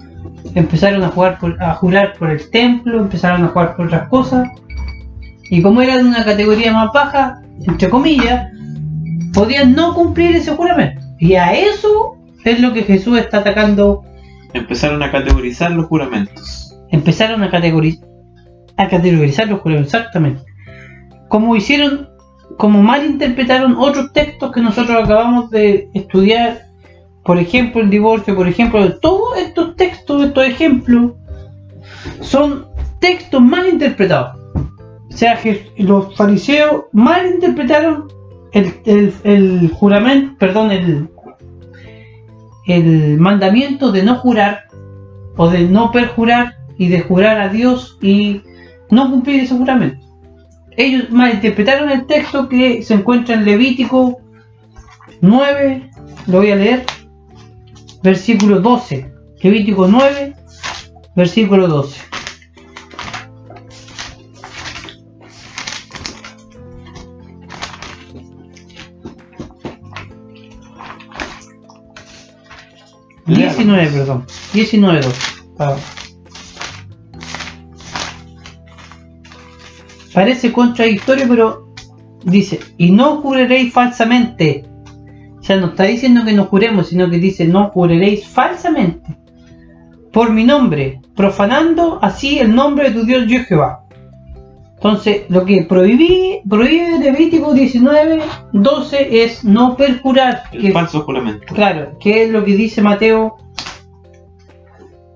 empezaron 0.55 1.03
a 1.03 1.07
jugar 1.07 1.38
por- 1.39 1.62
a 1.63 1.74
jurar 1.75 2.15
por 2.19 2.31
el 2.31 2.50
templo, 2.50 3.00
empezaron 3.00 3.45
a 3.45 3.47
jugar 3.47 3.77
por 3.77 3.85
otras 3.88 4.09
cosas, 4.09 4.45
y 5.50 5.62
como 5.62 5.81
era 5.81 5.95
de 5.97 6.03
una 6.03 6.25
categoría 6.25 6.74
más 6.74 6.91
baja, 6.93 7.41
entre 7.65 7.89
comillas, 7.89 8.50
podían 9.33 9.74
no 9.74 9.93
cumplir 9.93 10.35
ese 10.35 10.53
juramento. 10.53 11.01
Y 11.19 11.35
a 11.35 11.53
eso 11.53 12.14
es 12.51 12.59
lo 12.59 12.73
que 12.73 12.83
Jesús 12.83 13.17
está 13.19 13.39
atacando 13.39 14.03
empezaron 14.53 15.01
a 15.03 15.11
categorizar 15.11 15.71
los 15.71 15.85
juramentos. 15.87 16.75
empezaron 16.91 17.43
a 17.43 17.49
categorizar 17.51 18.07
a 18.77 18.87
categorizar 18.89 19.47
los 19.47 19.61
juramentos 19.61 19.93
exactamente. 19.93 20.41
Como 21.29 21.55
hicieron 21.55 22.09
como 22.57 22.81
mal 22.83 23.05
interpretaron 23.05 23.75
otros 23.77 24.11
textos 24.13 24.51
que 24.51 24.61
nosotros 24.61 25.03
acabamos 25.03 25.49
de 25.49 25.89
estudiar 25.93 26.61
por 27.23 27.37
ejemplo 27.39 27.81
el 27.81 27.89
divorcio 27.89 28.35
por 28.35 28.47
ejemplo 28.47 28.97
todos 28.99 29.37
estos 29.39 29.75
textos 29.75 30.25
estos 30.25 30.45
ejemplos 30.45 31.13
son 32.21 32.67
textos 32.99 33.41
mal 33.41 33.67
interpretados. 33.67 34.37
O 35.09 35.17
sea 35.17 35.37
que 35.41 35.71
los 35.77 36.15
fariseos 36.15 36.83
mal 36.91 37.25
interpretaron 37.27 38.07
el, 38.53 38.73
el- 38.85 39.13
el 39.23 39.69
juramento 39.73 40.35
perdón 40.37 40.71
el 40.71 41.07
el 42.67 43.17
mandamiento 43.19 43.91
de 43.91 44.03
no 44.03 44.15
jurar 44.15 44.65
o 45.38 45.50
de 45.50 45.67
no 45.67 45.91
perjurar 45.91 46.55
y 46.77 46.88
de 46.88 47.01
jurar 47.01 47.39
a 47.39 47.50
Dios 47.50 47.98
y 48.01 48.41
no 48.89 49.10
cumplir 49.10 49.41
ese 49.41 49.55
juramento. 49.55 50.05
Ellos 50.77 51.10
malinterpretaron 51.10 51.89
el 51.89 52.05
texto 52.05 52.50
que 52.50 52.84
se 52.84 52.95
encuentra 52.95 53.36
en 53.36 53.45
Levítico 53.45 54.19
9, 55.22 55.89
lo 56.27 56.39
voy 56.39 56.51
a 56.51 56.55
leer, 56.55 56.86
versículo 58.03 58.60
12. 58.60 59.12
Levítico 59.41 59.88
9, 59.88 60.34
versículo 61.15 61.67
12. 61.67 62.14
19, 73.57 73.88
perdón. 73.88 74.25
19, 74.53 75.01
12. 75.01 75.21
Ah. 75.59 75.75
Parece 80.13 80.51
contradictorio, 80.51 81.27
pero 81.27 81.74
dice, 82.24 82.59
y 82.77 82.91
no 82.91 83.17
juraréis 83.21 83.74
falsamente. 83.74 84.65
O 85.39 85.43
sea, 85.43 85.57
no 85.57 85.67
está 85.67 85.83
diciendo 85.83 86.25
que 86.25 86.33
no 86.33 86.45
juremos, 86.45 86.88
sino 86.88 87.09
que 87.09 87.19
dice, 87.19 87.45
no 87.45 87.69
juraréis 87.69 88.25
falsamente. 88.27 89.17
Por 90.12 90.31
mi 90.31 90.43
nombre, 90.43 91.01
profanando 91.15 92.00
así 92.01 92.39
el 92.39 92.55
nombre 92.55 92.89
de 92.89 93.00
tu 93.00 93.05
Dios 93.05 93.25
yo 93.27 93.43
Jehová. 93.43 93.85
Entonces, 94.86 95.24
lo 95.30 95.44
que 95.46 95.63
prohibí, 95.63 96.42
prohíbe 96.48 97.00
Levítico 97.00 97.56
19, 97.56 98.22
12 98.54 99.24
es 99.24 99.44
no 99.44 99.75
perjurar. 99.75 100.44
El 100.51 100.62
que- 100.62 100.72
falso 100.74 101.01
juramento. 101.01 101.44
Claro, 101.56 101.98
que 102.00 102.25
es 102.25 102.30
lo 102.30 102.46
que 102.46 102.51
dice 102.56 102.84
Mateo 102.84 103.36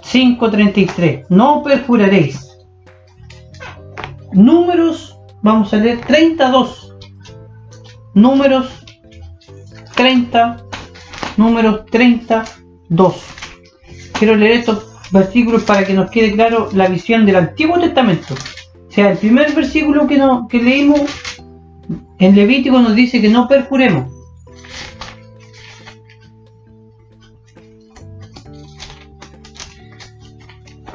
5.33. 0.02 1.26
No 1.30 1.62
perjuraréis. 1.62 2.58
Números, 4.34 5.16
vamos 5.44 5.72
a 5.72 5.78
leer 5.78 6.02
32. 6.02 6.96
Números 8.16 8.84
30. 9.96 10.66
Números 11.38 11.86
32. 11.92 13.24
Quiero 14.14 14.36
leer 14.36 14.54
estos 14.54 14.88
versículos 15.12 15.62
para 15.62 15.86
que 15.86 15.94
nos 15.94 16.10
quede 16.10 16.32
claro 16.32 16.70
la 16.74 16.88
visión 16.88 17.24
del 17.28 17.36
Antiguo 17.36 17.80
Testamento. 17.80 18.34
O 18.90 18.92
sea, 18.92 19.12
el 19.12 19.18
primer 19.20 19.54
versículo 19.54 20.08
que, 20.08 20.18
no, 20.18 20.48
que 20.48 20.62
leímos 20.62 21.02
en 22.18 22.36
Levítico 22.36 22.80
nos 22.80 22.96
dice 22.96 23.22
que 23.22 23.30
no 23.30 23.48
perjuremos. 23.48 24.12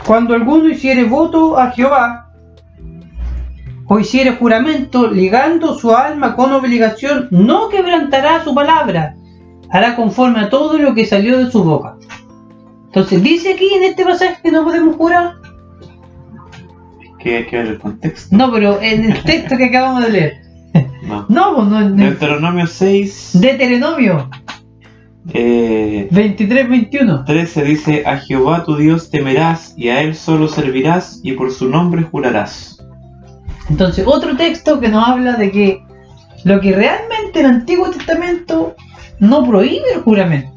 Cuando 0.04 0.34
alguno 0.34 0.68
hiciere 0.68 1.04
voto 1.04 1.56
a 1.56 1.70
Jehová, 1.70 2.24
o 3.86 3.98
hiciere 3.98 4.36
juramento 4.36 5.08
ligando 5.08 5.78
su 5.78 5.94
alma 5.94 6.34
con 6.34 6.52
obligación, 6.52 7.28
no 7.30 7.68
quebrantará 7.68 8.42
su 8.42 8.54
palabra, 8.54 9.14
hará 9.70 9.94
conforme 9.94 10.40
a 10.40 10.50
todo 10.50 10.78
lo 10.78 10.94
que 10.94 11.06
salió 11.06 11.38
de 11.38 11.50
su 11.50 11.62
boca. 11.62 11.96
Entonces, 12.86 13.22
dice 13.22 13.54
aquí 13.54 13.72
en 13.74 13.84
este 13.84 14.04
pasaje 14.04 14.38
que 14.42 14.50
no 14.50 14.64
podemos 14.64 14.96
jurar. 14.96 15.43
Que 17.24 17.38
hay 17.38 17.46
que 17.46 17.56
ver 17.56 17.66
el 17.66 17.78
contexto. 17.78 18.36
No, 18.36 18.52
pero 18.52 18.80
en 18.80 19.10
el 19.10 19.22
texto 19.24 19.56
que 19.56 19.64
acabamos 19.64 20.04
de 20.04 20.10
leer. 20.12 20.32
No. 21.04 21.26
No, 21.28 21.54
pues 21.56 21.68
no, 21.68 21.80
en 21.82 22.00
el- 22.00 22.10
Deuteronomio 22.10 22.66
6, 22.66 23.30
Deuteronomio 23.34 24.30
eh, 25.32 26.08
23-21. 26.10 27.24
13 27.24 27.64
dice, 27.64 28.02
a 28.06 28.16
Jehová 28.18 28.64
tu 28.64 28.76
Dios 28.76 29.10
temerás 29.10 29.74
y 29.76 29.88
a 29.88 30.00
él 30.00 30.14
solo 30.14 30.48
servirás 30.48 31.20
y 31.22 31.32
por 31.32 31.50
su 31.52 31.68
nombre 31.68 32.02
jurarás. 32.02 32.78
Entonces, 33.68 34.04
otro 34.06 34.36
texto 34.36 34.80
que 34.80 34.88
nos 34.88 35.06
habla 35.06 35.34
de 35.34 35.50
que 35.50 35.82
lo 36.44 36.60
que 36.60 36.72
realmente 36.72 37.40
el 37.40 37.46
Antiguo 37.46 37.90
Testamento 37.90 38.74
no 39.20 39.46
prohíbe 39.46 39.92
el 39.94 40.02
juramento. 40.02 40.53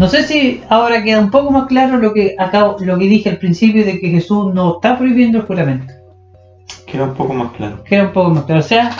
No 0.00 0.08
sé 0.08 0.22
si 0.22 0.62
ahora 0.70 1.02
queda 1.02 1.20
un 1.20 1.30
poco 1.30 1.50
más 1.50 1.66
claro 1.66 1.98
lo 1.98 2.14
que 2.14 2.34
acabo, 2.38 2.78
lo 2.80 2.98
que 2.98 3.04
dije 3.04 3.28
al 3.28 3.36
principio 3.36 3.84
de 3.84 4.00
que 4.00 4.08
Jesús 4.08 4.54
no 4.54 4.76
está 4.76 4.96
prohibiendo 4.96 5.36
el 5.36 5.44
juramento. 5.44 5.92
Queda 6.86 7.04
un 7.04 7.12
poco 7.12 7.34
más 7.34 7.52
claro. 7.52 7.84
Queda 7.84 8.04
un 8.04 8.12
poco 8.14 8.30
más 8.30 8.44
claro. 8.44 8.60
O 8.60 8.64
sea, 8.64 8.92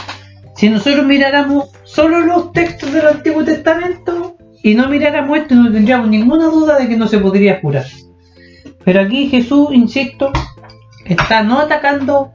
si 0.55 0.69
nosotros 0.69 1.07
miráramos 1.07 1.71
solo 1.85 2.21
los 2.21 2.53
textos 2.53 2.93
del 2.93 3.07
Antiguo 3.07 3.43
Testamento 3.43 4.37
y 4.63 4.75
no 4.75 4.91
miráramos 4.91 5.39
esto, 5.39 5.55
no 5.55 5.73
tendríamos 5.73 6.11
ninguna 6.11 6.45
duda 6.49 6.79
de 6.79 6.87
que 6.87 6.99
no 6.99 7.09
se 7.09 7.17
podría 7.17 7.61
jurar. 7.63 7.87
Pero 8.85 9.01
aquí 9.01 9.31
Jesús, 9.31 9.69
insisto, 9.73 10.31
está 11.07 11.43
no 11.43 11.61
atacando 11.61 12.31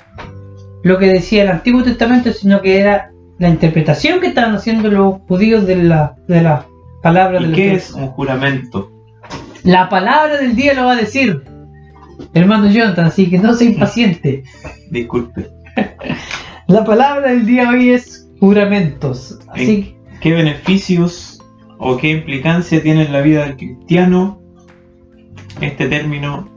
lo 0.82 0.98
que 0.98 1.06
decía 1.06 1.44
el 1.44 1.50
Antiguo 1.50 1.84
Testamento, 1.84 2.34
sino 2.34 2.64
que 2.64 2.80
era 2.80 3.12
la 3.38 3.50
interpretación 3.50 4.20
que 4.22 4.28
estaban 4.30 4.56
haciendo 4.56 4.90
los 4.90 5.18
judíos 5.28 5.68
de 5.68 5.84
la, 5.84 6.16
de 6.28 6.42
la 6.42 6.66
palabra 7.06 7.40
¿Y 7.40 7.44
del 7.44 7.54
qué 7.54 7.64
día. 7.66 7.74
es 7.74 7.92
un 7.92 8.08
juramento? 8.08 8.92
La 9.64 9.90
palabra 9.90 10.38
del 10.38 10.56
día 10.56 10.74
lo 10.74 10.86
va 10.86 10.94
a 10.94 10.96
decir, 10.96 11.44
hermano 12.34 12.68
Jonathan, 12.72 13.06
así 13.06 13.30
que 13.30 13.38
no 13.38 13.54
sea 13.54 13.70
impaciente. 13.70 14.44
Disculpe. 14.90 15.52
La 16.68 16.84
palabra 16.84 17.30
del 17.30 17.46
día 17.46 17.70
hoy 17.70 17.92
es 17.92 18.28
juramentos. 18.40 19.40
Así 19.50 19.84
que 19.84 19.96
¿Qué 20.20 20.34
beneficios 20.34 21.40
o 21.78 21.98
qué 21.98 22.10
implicancia 22.10 22.82
tiene 22.82 23.06
en 23.06 23.14
la 23.14 23.22
vida 23.22 23.46
del 23.46 23.58
cristiano 23.58 24.42
este 25.62 25.88
término 25.88 26.50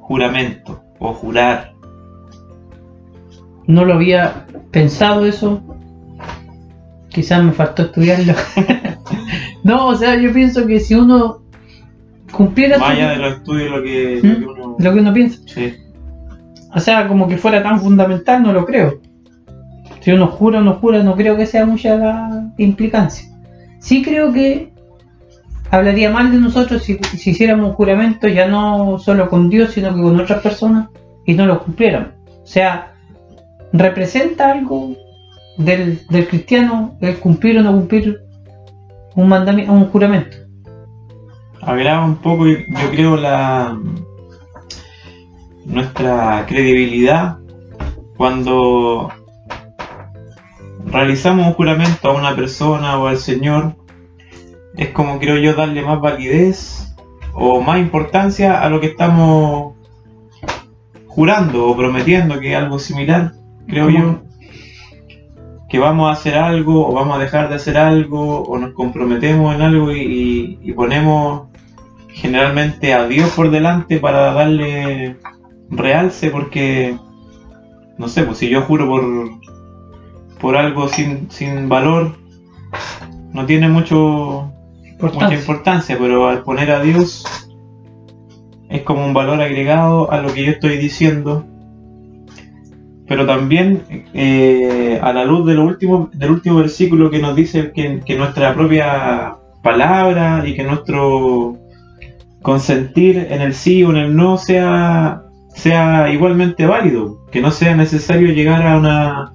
juramento 0.00 0.82
o 0.98 1.12
jurar? 1.12 1.74
no 3.68 3.84
lo 3.84 3.94
había 3.94 4.46
pensado 4.72 5.26
eso. 5.26 5.62
Quizás 7.18 7.42
me 7.42 7.50
faltó 7.50 7.82
estudiarlo. 7.82 8.32
no, 9.64 9.88
o 9.88 9.96
sea, 9.96 10.14
yo 10.14 10.32
pienso 10.32 10.64
que 10.68 10.78
si 10.78 10.94
uno 10.94 11.40
cumpliera 12.30 12.78
Más 12.78 12.90
allá 12.90 13.10
de 13.10 13.16
los 13.16 13.32
estudios, 13.38 13.70
lo 13.72 13.82
que, 13.82 14.20
¿Mm? 14.22 14.26
lo 14.28 14.38
que 14.38 14.60
uno... 14.60 14.76
lo 14.78 14.92
que 14.94 15.00
uno 15.00 15.12
piensa, 15.12 15.40
Sí. 15.46 15.74
o 16.72 16.78
sea, 16.78 17.08
como 17.08 17.26
que 17.26 17.36
fuera 17.36 17.60
tan 17.60 17.80
fundamental, 17.80 18.40
no 18.44 18.52
lo 18.52 18.64
creo. 18.64 19.00
Si 19.98 20.12
uno 20.12 20.28
jura 20.28 20.60
o 20.60 20.62
no 20.62 20.74
jura, 20.74 21.02
no 21.02 21.16
creo 21.16 21.36
que 21.36 21.46
sea 21.46 21.66
mucha 21.66 21.96
la 21.96 22.52
implicancia. 22.56 23.28
Sí 23.80 24.00
creo 24.00 24.32
que 24.32 24.72
hablaría 25.72 26.10
mal 26.10 26.30
de 26.30 26.38
nosotros 26.38 26.84
si, 26.84 26.98
si 27.16 27.30
hiciéramos 27.30 27.70
un 27.70 27.74
juramento 27.74 28.28
ya 28.28 28.46
no 28.46 29.00
solo 29.00 29.28
con 29.28 29.50
Dios, 29.50 29.72
sino 29.72 29.92
que 29.92 30.02
con 30.02 30.20
otras 30.20 30.40
personas 30.40 30.90
y 31.26 31.34
no 31.34 31.46
lo 31.46 31.64
cumpliéramos. 31.64 32.10
O 32.44 32.46
sea, 32.46 32.92
representa 33.72 34.52
algo 34.52 34.94
del, 35.58 36.06
del 36.08 36.28
cristiano 36.28 36.96
el 37.00 37.18
cumplir 37.18 37.58
o 37.58 37.62
no 37.62 37.72
cumplir 37.72 38.20
un 39.14 39.28
mandamiento, 39.28 39.72
un 39.72 39.86
juramento. 39.86 40.36
agrava 41.60 42.04
un 42.04 42.16
poco, 42.16 42.46
yo 42.46 42.58
yo 42.58 42.90
creo, 42.90 43.16
la 43.16 43.78
nuestra 45.66 46.46
credibilidad 46.46 47.38
cuando 48.16 49.12
realizamos 50.86 51.46
un 51.46 51.52
juramento 51.52 52.08
a 52.08 52.14
una 52.14 52.34
persona 52.34 52.98
o 52.98 53.06
al 53.06 53.18
Señor. 53.18 53.76
Es 54.76 54.88
como 54.90 55.18
creo 55.18 55.36
yo 55.36 55.54
darle 55.54 55.82
más 55.82 56.00
validez 56.00 56.94
o 57.34 57.60
más 57.60 57.78
importancia 57.78 58.62
a 58.62 58.68
lo 58.68 58.80
que 58.80 58.88
estamos 58.88 59.74
jurando 61.06 61.66
o 61.66 61.76
prometiendo 61.76 62.38
que 62.38 62.52
es 62.52 62.56
algo 62.56 62.78
similar, 62.78 63.32
creo 63.66 63.90
yo. 63.90 64.27
Que 65.68 65.78
vamos 65.78 66.08
a 66.08 66.12
hacer 66.12 66.36
algo 66.36 66.88
o 66.88 66.92
vamos 66.92 67.16
a 67.16 67.20
dejar 67.20 67.48
de 67.48 67.56
hacer 67.56 67.76
algo 67.76 68.42
o 68.42 68.58
nos 68.58 68.72
comprometemos 68.72 69.54
en 69.54 69.62
algo 69.62 69.92
y, 69.92 70.72
ponemos 70.74 71.48
generalmente 72.08 72.94
a 72.94 73.06
Dios 73.06 73.30
por 73.30 73.50
delante 73.50 73.98
para 73.98 74.32
darle 74.32 75.16
realce 75.70 76.30
porque 76.30 76.96
no 77.96 78.08
sé, 78.08 78.22
pues 78.22 78.38
si 78.38 78.48
yo 78.48 78.62
juro 78.62 78.88
por 78.88 79.04
por 80.40 80.56
algo 80.56 80.88
sin, 80.88 81.30
sin 81.30 81.68
valor 81.68 82.16
no 83.32 83.44
tiene 83.44 83.68
mucho 83.68 84.50
mucha 85.00 85.34
importancia, 85.34 85.96
pero 85.98 86.28
al 86.28 86.42
poner 86.42 86.70
a 86.70 86.80
Dios 86.80 87.24
es 88.68 88.82
como 88.82 89.04
un 89.04 89.14
valor 89.14 89.40
agregado 89.40 90.10
a 90.10 90.20
lo 90.20 90.32
que 90.32 90.44
yo 90.44 90.52
estoy 90.52 90.76
diciendo. 90.76 91.44
Pero 93.08 93.24
también 93.26 93.82
eh, 94.12 95.00
a 95.02 95.12
la 95.14 95.24
luz 95.24 95.46
de 95.46 95.54
lo 95.54 95.64
último, 95.64 96.10
del 96.12 96.30
último 96.30 96.56
versículo 96.56 97.10
que 97.10 97.18
nos 97.20 97.34
dice 97.34 97.72
que, 97.74 98.00
que 98.04 98.16
nuestra 98.16 98.54
propia 98.54 99.36
palabra 99.62 100.44
y 100.46 100.54
que 100.54 100.62
nuestro 100.64 101.56
consentir 102.42 103.26
en 103.30 103.40
el 103.42 103.54
sí 103.54 103.82
o 103.82 103.90
en 103.90 103.96
el 103.96 104.16
no 104.16 104.36
sea, 104.38 105.22
sea 105.54 106.10
igualmente 106.12 106.66
válido, 106.66 107.24
que 107.32 107.40
no 107.40 107.50
sea 107.50 107.74
necesario 107.74 108.32
llegar 108.32 108.66
a 108.66 108.76
una 108.78 109.32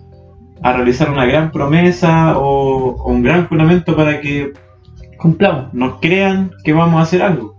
a 0.62 0.71
realizar 0.71 1.09
una 1.09 1.25
gran 1.25 1.51
promesa 1.51 2.38
o, 2.38 2.95
o 2.95 3.12
un 3.12 3.21
gran 3.21 3.47
juramento 3.47 3.97
para 3.97 4.21
que 4.21 4.53
Cumplamos. 5.17 5.73
nos 5.73 5.99
crean 5.99 6.51
que 6.63 6.71
vamos 6.71 6.99
a 6.99 7.03
hacer 7.03 7.21
algo. 7.21 7.55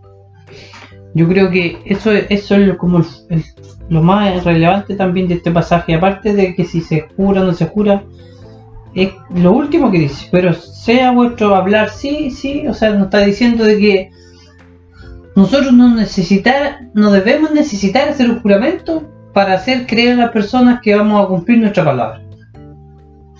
Yo 1.14 1.28
creo 1.28 1.50
que 1.50 1.78
eso, 1.84 2.10
eso 2.12 2.56
es 2.56 2.76
como 2.78 2.98
el- 2.98 3.04
el- 3.28 3.44
lo 3.88 4.02
más 4.02 4.44
relevante 4.44 4.94
también 4.94 5.28
de 5.28 5.34
este 5.34 5.50
pasaje, 5.50 5.94
aparte 5.94 6.34
de 6.34 6.54
que 6.54 6.64
si 6.64 6.80
se 6.80 7.08
jura 7.16 7.42
o 7.42 7.44
no 7.44 7.52
se 7.52 7.66
jura, 7.66 8.04
es 8.94 9.10
lo 9.34 9.52
último 9.52 9.90
que 9.90 9.98
dice, 9.98 10.28
pero 10.30 10.52
sea 10.52 11.10
vuestro 11.10 11.54
hablar, 11.54 11.90
sí, 11.90 12.30
sí, 12.30 12.66
o 12.66 12.74
sea, 12.74 12.90
nos 12.90 13.04
está 13.04 13.20
diciendo 13.20 13.64
de 13.64 13.78
que 13.78 14.10
nosotros 15.36 15.72
no 15.72 15.94
necesitar, 15.94 16.88
no 16.94 17.10
debemos 17.10 17.50
necesitar 17.52 18.08
hacer 18.08 18.30
un 18.30 18.40
juramento 18.40 19.10
para 19.32 19.54
hacer 19.54 19.86
creer 19.86 20.12
a 20.12 20.22
las 20.22 20.30
personas 20.30 20.80
que 20.80 20.94
vamos 20.94 21.24
a 21.24 21.28
cumplir 21.28 21.58
nuestra 21.58 21.84
palabra. 21.84 22.22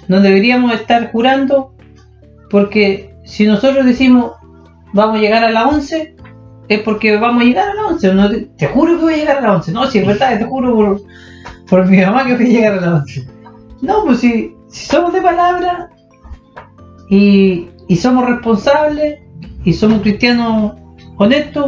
No 0.09 0.21
deberíamos 0.21 0.75
estar 0.75 1.13
jurando 1.13 1.75
porque 2.51 3.15
si 3.25 3.47
nosotros 3.47 3.87
decimos 3.87 4.33
vamos 4.93 5.17
a 5.17 5.21
llegar 5.21 5.45
a 5.45 5.51
las 5.51 5.67
11, 5.67 6.14
es 6.69 6.81
porque 6.81 7.17
vamos 7.17 7.43
a 7.43 7.47
llegar 7.47 7.69
a 7.69 7.75
las 7.75 7.85
11. 7.93 8.15
No 8.15 8.31
te, 8.31 8.67
juro 8.67 8.97
que 8.97 9.05
voy 9.05 9.15
a 9.15 9.17
llegar 9.17 9.37
a 9.39 9.41
las 9.43 9.57
11. 9.57 9.73
No, 9.73 9.87
si 9.87 9.99
es 9.99 10.07
verdad, 10.07 10.39
te 10.39 10.45
juro 10.45 11.01
por, 11.69 11.87
mi 11.87 11.99
mamá 11.99 12.25
que 12.25 12.35
voy 12.35 12.47
a 12.47 12.49
llegar 12.49 12.73
a 12.75 12.81
las 12.81 13.01
11. 13.03 13.29
No, 13.83 14.05
pues 14.05 14.21
si, 14.21 14.55
somos 14.69 15.13
de 15.13 15.21
palabra 15.21 15.91
y, 17.09 17.69
somos 17.97 18.27
responsables 18.27 19.21
y 19.65 19.73
somos 19.73 20.03
cristianos 20.03 20.75
honestos, 21.17 21.67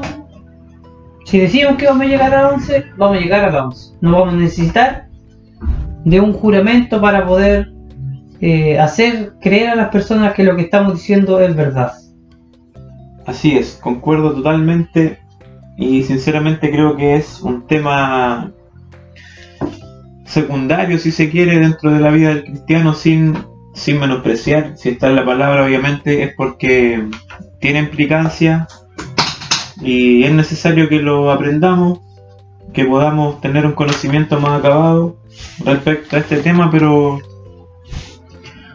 si 1.24 1.38
decimos 1.38 1.76
que 1.76 1.86
vamos 1.86 2.02
a 2.02 2.08
llegar 2.08 2.34
a 2.34 2.42
las 2.42 2.52
11, 2.54 2.84
vamos 2.96 3.18
a 3.18 3.20
llegar 3.20 3.44
a 3.44 3.50
las 3.50 3.62
11. 3.64 3.96
No 4.00 4.12
vamos 4.12 4.34
a 4.34 4.36
necesitar 4.36 5.08
de 6.04 6.20
un 6.20 6.32
juramento 6.32 7.00
para 7.00 7.26
poder 7.26 7.72
eh, 8.40 8.78
hacer 8.78 9.34
creer 9.40 9.70
a 9.70 9.74
las 9.74 9.88
personas 9.88 10.34
que 10.34 10.44
lo 10.44 10.54
que 10.56 10.62
estamos 10.62 10.94
diciendo 10.94 11.40
es 11.40 11.54
verdad. 11.54 11.92
Así 13.26 13.56
es, 13.56 13.78
concuerdo 13.82 14.32
totalmente 14.32 15.18
y 15.76 16.04
sinceramente 16.04 16.70
creo 16.70 16.96
que 16.96 17.16
es 17.16 17.42
un 17.42 17.66
tema 17.66 18.52
secundario, 20.24 20.98
si 20.98 21.10
se 21.10 21.28
quiere, 21.28 21.58
dentro 21.58 21.90
de 21.90 22.00
la 22.00 22.10
vida 22.10 22.28
del 22.28 22.44
cristiano 22.44 22.94
sin, 22.94 23.36
sin 23.74 23.98
menospreciar. 23.98 24.76
Si 24.76 24.90
está 24.90 25.08
en 25.08 25.16
la 25.16 25.24
palabra, 25.24 25.64
obviamente, 25.64 26.22
es 26.22 26.34
porque 26.34 27.04
tiene 27.60 27.80
implicancia 27.80 28.68
y 29.80 30.22
es 30.22 30.32
necesario 30.32 30.88
que 30.88 31.00
lo 31.00 31.30
aprendamos, 31.32 32.00
que 32.72 32.84
podamos 32.84 33.40
tener 33.40 33.66
un 33.66 33.72
conocimiento 33.72 34.38
más 34.38 34.60
acabado 34.60 35.16
respecto 35.64 36.14
a 36.14 36.20
este 36.20 36.38
tema, 36.38 36.70
pero 36.70 37.18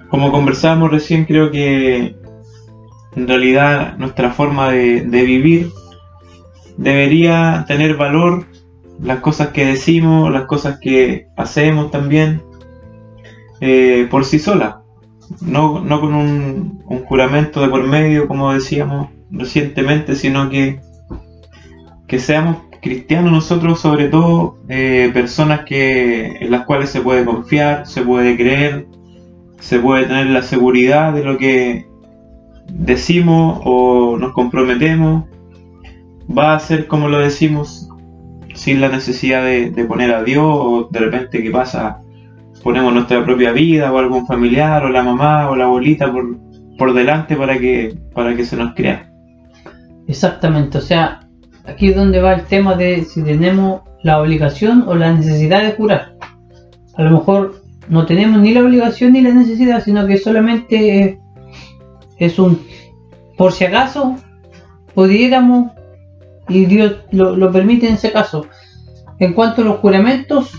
como 0.10 0.30
conversábamos 0.30 0.92
recién, 0.92 1.24
creo 1.24 1.52
que 1.52 2.16
en 3.15 3.28
realidad 3.28 3.97
nuestra 3.97 4.32
forma 4.32 4.71
de, 4.71 5.02
vivir 5.04 5.69
debería 6.78 7.65
tener 7.67 7.95
valor 7.95 8.45
las 9.02 9.19
cosas 9.19 9.50
que 9.50 9.65
decimos, 9.65 10.32
las 10.32 10.45
cosas 10.45 10.80
que 10.80 11.28
hacemos 11.36 11.91
también, 11.91 12.41
eh, 13.60 14.08
por 14.10 14.26
sí 14.26 14.39
solas, 14.39 14.76
no, 15.41 15.82
no 15.82 16.02
con 16.02 16.13
un, 16.13 16.84
un 16.86 17.06
juramento 17.06 17.62
de 17.62 17.69
por 17.69 17.88
medio, 17.88 18.28
como 18.28 18.54
decíamos 18.54 19.10
recientemente, 19.32 20.15
sino 20.15 20.50
que, 20.50 20.80
que 22.08 22.19
seamos 22.19 22.58
cristianos 22.82 23.32
nosotros, 23.32 23.80
sobre 23.80 24.10
todo 24.10 24.58
eh, 24.67 25.12
personas 25.13 25.62
que, 25.65 26.38
en 26.39 26.52
las 26.52 26.65
cuales 26.65 26.89
se 26.89 27.02
puede 27.02 27.24
confiar, 27.24 27.88
se 27.88 28.02
puede 28.02 28.36
creer, 28.36 28.88
se 29.60 29.80
puede 29.80 30.06
tener 30.06 30.28
la 30.28 30.41
seguridad 30.41 31.13
de 31.13 31.24
lo 31.24 31.38
que 31.38 31.86
decimos 32.72 33.62
o 33.64 34.18
nos 34.18 34.34
comprometemos, 34.34 35.26
va 36.36 36.56
a 36.56 36.60
ser 36.60 36.88
como 36.88 37.08
lo 37.08 37.20
decimos, 37.20 37.90
sin 38.54 38.82
la 38.82 38.90
necesidad 38.90 39.44
de, 39.44 39.86
poner 39.86 40.14
a 40.14 40.24
Dios 40.24 40.46
o 40.46 40.90
de 40.92 41.00
repente 41.00 41.42
que 41.42 41.52
pasa, 41.52 42.00
ponemos 42.64 42.94
nuestra 42.94 43.24
propia 43.24 43.52
vida 43.52 43.92
o 43.92 43.98
algún 43.98 44.26
familiar 44.28 44.86
o 44.86 44.90
la 44.90 45.04
mamá 45.04 45.50
o 45.50 45.56
la 45.56 45.66
abuelita 45.66 46.12
por, 46.12 46.38
por 46.78 46.94
delante 46.94 47.36
para 47.36 47.58
que, 47.58 47.98
para 48.14 48.36
que 48.36 48.46
se 48.46 48.56
nos 48.56 48.74
crea. 48.76 49.12
Exactamente, 50.08 50.78
o 50.78 50.82
sea, 50.82 51.22
aquí 51.66 51.90
es 51.90 51.96
donde 51.96 52.22
va 52.22 52.34
el 52.34 52.44
tema 52.44 52.76
de 52.76 53.04
si 53.04 53.24
tenemos 53.24 53.82
la 54.04 54.20
obligación 54.20 54.84
o 54.88 54.96
la 54.96 55.14
necesidad 55.14 55.64
de 55.64 55.74
jurar. 55.74 56.16
A 56.96 57.04
lo 57.04 57.12
mejor 57.12 57.62
no 57.88 58.06
tenemos 58.06 58.42
ni 58.42 58.54
la 58.54 58.62
obligación 58.62 59.14
ni 59.14 59.22
la 59.22 59.34
necesidad, 59.34 59.84
sino 59.84 60.06
que 60.06 60.18
solamente 60.18 61.20
es 62.26 62.40
un 62.40 62.62
por 63.38 63.54
si 63.54 63.66
acaso 63.66 64.16
pudiéramos 64.94 65.72
y 66.48 66.66
Dios 66.66 66.98
lo, 67.12 67.36
lo 67.36 67.52
permite 67.52 67.88
en 67.88 67.96
ese 67.96 68.12
caso. 68.12 68.46
En 69.20 69.34
cuanto 69.34 69.62
a 69.62 69.66
los 69.66 69.80
juramentos, 69.80 70.52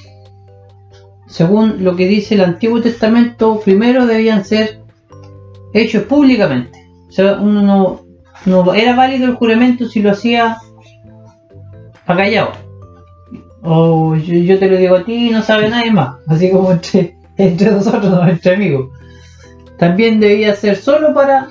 según 1.27 1.85
lo 1.85 1.96
que 1.96 2.07
dice 2.07 2.35
el 2.35 2.42
Antiguo 2.42 2.81
Testamento, 2.81 3.61
primero 3.61 4.07
debían 4.07 4.44
ser 4.44 4.81
hechos 5.72 6.05
públicamente. 6.05 6.87
O 7.09 7.12
sea, 7.12 7.35
uno 7.35 7.62
no, 7.62 8.01
no 8.46 8.75
era 8.75 8.94
válido 8.94 9.27
el 9.27 9.35
juramento 9.35 9.88
si 9.88 10.01
lo 10.01 10.11
hacía 10.11 10.59
a 12.07 12.16
callado. 12.16 12.53
O 13.62 14.16
yo, 14.16 14.35
yo 14.35 14.59
te 14.59 14.68
lo 14.68 14.77
digo 14.77 14.96
a 14.96 15.05
ti 15.05 15.29
y 15.29 15.31
no 15.31 15.42
sabe 15.42 15.68
nadie 15.68 15.92
más. 15.92 16.16
Así 16.27 16.51
como 16.51 16.72
entre, 16.72 17.16
entre 17.37 17.70
nosotros, 17.70 18.29
entre 18.29 18.55
amigos. 18.55 18.90
También 19.82 20.20
debía 20.20 20.54
ser 20.54 20.76
solo 20.76 21.12
para 21.12 21.48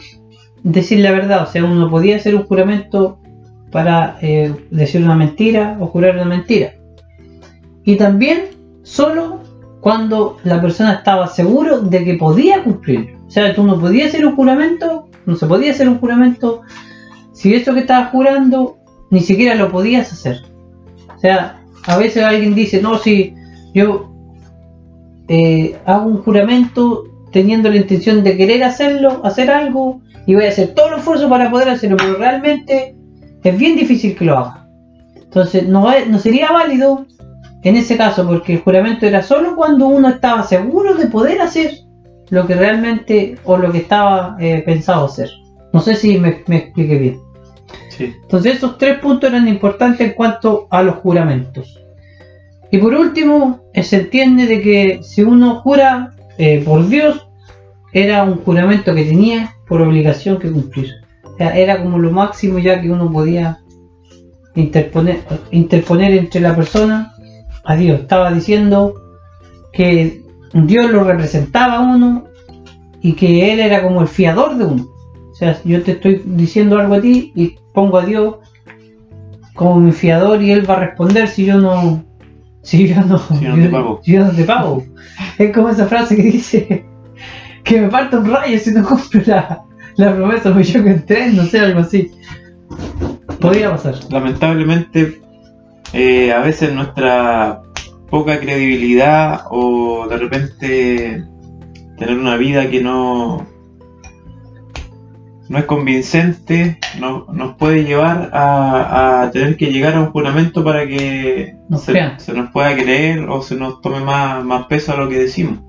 decir 0.64 1.00
la 1.00 1.12
verdad. 1.12 1.44
O 1.44 1.52
sea, 1.52 1.66
uno 1.66 1.90
podía 1.90 2.16
hacer 2.16 2.34
un 2.34 2.44
juramento 2.44 3.20
para 3.74 4.20
eh, 4.22 4.56
decir 4.72 5.04
una 5.04 5.18
mentira 5.18 5.76
o 5.82 5.88
jurar 5.88 6.16
una 6.16 6.24
mentira. 6.24 6.76
Y 7.84 7.98
también 7.98 8.52
solo 8.84 9.42
cuando 9.82 10.38
la 10.46 10.62
persona 10.62 10.94
estaba 10.94 11.28
seguro 11.28 11.82
de 11.82 12.06
que 12.06 12.14
podía 12.14 12.64
cumplir. 12.64 13.18
O 13.28 13.30
sea, 13.30 13.54
tú 13.54 13.66
no 13.66 13.78
podías 13.78 14.08
hacer 14.08 14.26
un 14.26 14.38
juramento, 14.38 15.10
no 15.26 15.36
se 15.36 15.46
podía 15.46 15.72
hacer 15.72 15.90
un 15.90 16.00
juramento 16.00 16.62
si 17.34 17.54
eso 17.54 17.74
que 17.74 17.82
estabas 17.82 18.12
jurando 18.12 18.78
ni 19.10 19.20
siquiera 19.20 19.56
lo 19.56 19.70
podías 19.70 20.10
hacer. 20.14 20.38
O 21.14 21.20
sea, 21.20 21.62
a 21.86 21.98
veces 21.98 22.24
alguien 22.24 22.56
dice, 22.56 22.82
no, 22.82 22.98
si 22.98 23.36
yo 23.74 24.10
eh, 25.28 25.78
hago 25.86 26.06
un 26.06 26.24
juramento 26.24 27.11
teniendo 27.32 27.70
la 27.70 27.78
intención 27.78 28.24
de 28.24 28.38
querer 28.38 28.64
hacerlo, 28.64 29.22
hacer 29.24 29.50
algo, 29.52 30.02
y 30.26 30.36
voy 30.36 30.46
a 30.46 30.50
hacer 30.50 30.74
todo 30.76 30.90
el 30.90 31.00
esfuerzo 31.00 31.30
para 31.30 31.50
poder 31.50 31.70
hacerlo, 31.70 31.98
pero 31.98 32.16
realmente 32.16 32.96
es 33.44 33.58
bien 33.58 33.76
difícil 33.76 34.16
que 34.16 34.26
lo 34.26 34.38
haga. 34.38 34.68
Entonces, 35.16 35.68
no, 35.68 35.92
es- 35.92 36.08
no 36.08 36.20
sería 36.20 36.52
válido 36.52 37.06
en 37.64 37.76
ese 37.76 37.96
caso, 37.98 38.28
porque 38.28 38.54
el 38.54 38.60
juramento 38.62 39.06
era 39.06 39.22
solo 39.22 39.56
cuando 39.56 39.88
uno 39.88 40.10
estaba 40.10 40.44
seguro 40.44 40.96
de 40.96 41.08
poder 41.08 41.42
hacer 41.42 41.72
lo 42.30 42.48
que 42.48 42.56
realmente 42.56 43.36
o 43.44 43.58
lo 43.58 43.72
que 43.72 43.80
estaba 43.80 44.36
eh, 44.40 44.62
pensado 44.66 45.06
hacer. 45.06 45.30
No 45.74 45.80
sé 45.80 45.96
si 45.96 46.18
me, 46.18 46.44
me 46.48 46.58
expliqué 46.58 46.98
bien. 46.98 47.20
Sí. 47.90 48.14
Entonces 48.24 48.56
esos 48.58 48.78
tres 48.78 49.00
puntos 49.00 49.30
eran 49.30 49.48
importantes 49.48 50.02
en 50.08 50.14
cuanto 50.14 50.68
a 50.70 50.82
los 50.82 50.96
juramentos. 50.96 51.78
Y 52.72 52.78
por 52.78 52.94
último, 52.96 53.62
eh, 53.74 53.84
se 53.84 53.98
entiende 53.98 54.46
de 54.48 54.62
que 54.62 55.00
si 55.04 55.24
uno 55.24 55.56
jura 55.62 56.12
eh, 56.38 56.62
por 56.66 56.88
Dios, 56.88 57.28
era 57.94 58.24
un 58.24 58.38
juramento 58.38 58.96
que 58.96 59.04
tenía 59.04 59.56
por 59.68 59.82
obligación 59.82 60.40
que 60.40 60.52
cumplir. 60.52 60.92
Era 61.38 61.82
como 61.82 61.98
lo 61.98 62.12
máximo 62.12 62.60
ya 62.60 62.80
que 62.82 62.92
uno 62.92 63.12
podía 63.12 63.60
interponer, 64.56 65.22
interponer 65.52 66.12
entre 66.14 66.42
la 66.42 66.56
persona 66.56 67.14
a 67.64 67.76
Dios. 67.76 68.02
Estaba 68.02 68.32
diciendo 68.32 68.94
que 69.74 70.22
Dios 70.54 70.92
lo 70.92 71.04
representaba 71.04 71.78
a 71.78 71.96
uno 71.96 72.26
y 73.02 73.14
que 73.14 73.54
Él 73.54 73.60
era 73.60 73.82
como 73.82 74.02
el 74.02 74.08
fiador 74.08 74.58
de 74.58 74.66
uno. 74.66 74.88
O 75.32 75.36
sea, 75.36 75.60
yo 75.64 75.82
te 75.82 75.94
estoy 75.94 76.22
diciendo 76.26 76.78
algo 76.78 76.96
a 76.96 77.02
ti 77.02 77.32
y 77.36 77.56
pongo 77.74 77.98
a 77.98 78.06
Dios 78.06 78.36
como 79.56 79.78
mi 79.78 79.92
fiador 79.92 80.42
y 80.42 80.52
Él 80.52 80.70
va 80.70 80.76
a 80.76 80.86
responder 80.86 81.28
si 81.28 81.46
yo 81.46 81.60
no... 81.60 82.04
Si 82.64 82.94
no, 82.94 83.18
Si 83.20 83.46
no 83.46 83.56
te 83.56 83.70
pago. 83.70 84.02
si 84.04 84.12
yo 84.14 84.24
no 84.26 84.32
te 84.32 84.44
pago. 84.44 84.84
Es 85.38 85.52
como 85.54 85.70
esa 85.70 85.88
frase 85.88 86.16
que 86.16 86.24
dice 86.24 86.86
que 87.64 87.82
me 87.82 87.88
parta 87.90 88.20
un 88.20 88.30
rayo 88.30 88.58
si 88.60 88.72
no 88.72 88.88
cumplo 88.88 89.22
la, 89.26 89.64
la 89.96 90.16
promesa, 90.16 90.54
pues 90.54 90.72
yo 90.72 90.84
que 90.84 90.92
entré, 90.92 91.32
no 91.32 91.44
sé, 91.46 91.60
algo 91.60 91.80
así. 91.82 92.12
Podría 93.40 93.72
pasar. 93.72 93.96
lamentablemente 94.10 95.20
eh, 95.94 96.32
a 96.32 96.40
veces 96.42 96.74
nuestra 96.74 97.62
poca 98.10 98.40
credibilidad 98.40 99.42
o 99.50 100.08
de 100.08 100.18
repente 100.18 101.24
tener 101.98 102.18
una 102.18 102.38
vida 102.38 102.70
que 102.70 102.82
no 102.82 103.46
no 105.52 105.60
es 105.60 105.66
convincente 105.66 106.78
no- 107.00 107.26
nos 107.32 107.56
puede 107.58 107.84
llevar 107.84 108.30
a, 108.34 109.24
a 109.24 109.32
tener 109.32 109.58
que 109.58 109.72
llegar 109.72 109.96
a 109.96 110.02
un 110.02 110.12
juramento 110.12 110.64
para 110.64 110.88
que 110.88 111.56
Nos 111.70 111.84
se, 111.84 112.34
nos 112.34 112.52
pueda 112.52 112.76
creer 112.76 113.30
o 113.30 113.42
se 113.42 113.56
nos 113.56 113.82
tome 113.82 114.00
más, 114.02 114.44
más 114.44 114.66
peso 114.68 114.94
a 114.94 114.98
lo 114.98 115.10
que 115.10 115.20
decimos. 115.20 115.60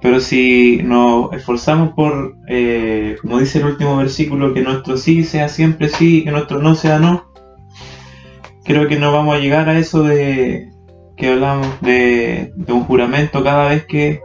Pero 0.00 0.20
si 0.20 0.80
nos 0.84 1.32
esforzamos 1.32 1.94
por, 1.94 2.36
eh, 2.48 3.16
como 3.20 3.38
dice 3.40 3.58
el 3.58 3.66
último 3.66 3.96
versículo, 3.96 4.52
que 4.54 4.62
nuestro 4.62 4.96
sí 4.96 5.24
sea 5.24 5.48
siempre 5.48 5.88
sí, 5.88 6.22
que 6.24 6.30
nuestro 6.30 6.58
no 6.60 6.74
sea 6.74 6.98
no, 6.98 7.24
creo 8.64 8.88
que 8.88 8.98
no 8.98 9.12
vamos 9.12 9.34
a 9.36 9.38
llegar 9.38 9.68
a 9.68 9.78
eso 9.78 10.02
de 10.02 10.70
que 11.16 11.30
hablamos 11.30 11.80
de, 11.80 12.52
de 12.56 12.72
un 12.72 12.84
juramento 12.84 13.42
cada 13.42 13.68
vez 13.70 13.86
que 13.86 14.20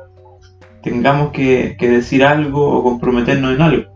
tengamos 0.84 1.32
que, 1.32 1.76
que 1.80 1.90
decir 1.90 2.24
algo 2.24 2.70
o 2.70 2.84
comprometernos 2.84 3.56
en 3.56 3.62
algo. 3.62 3.91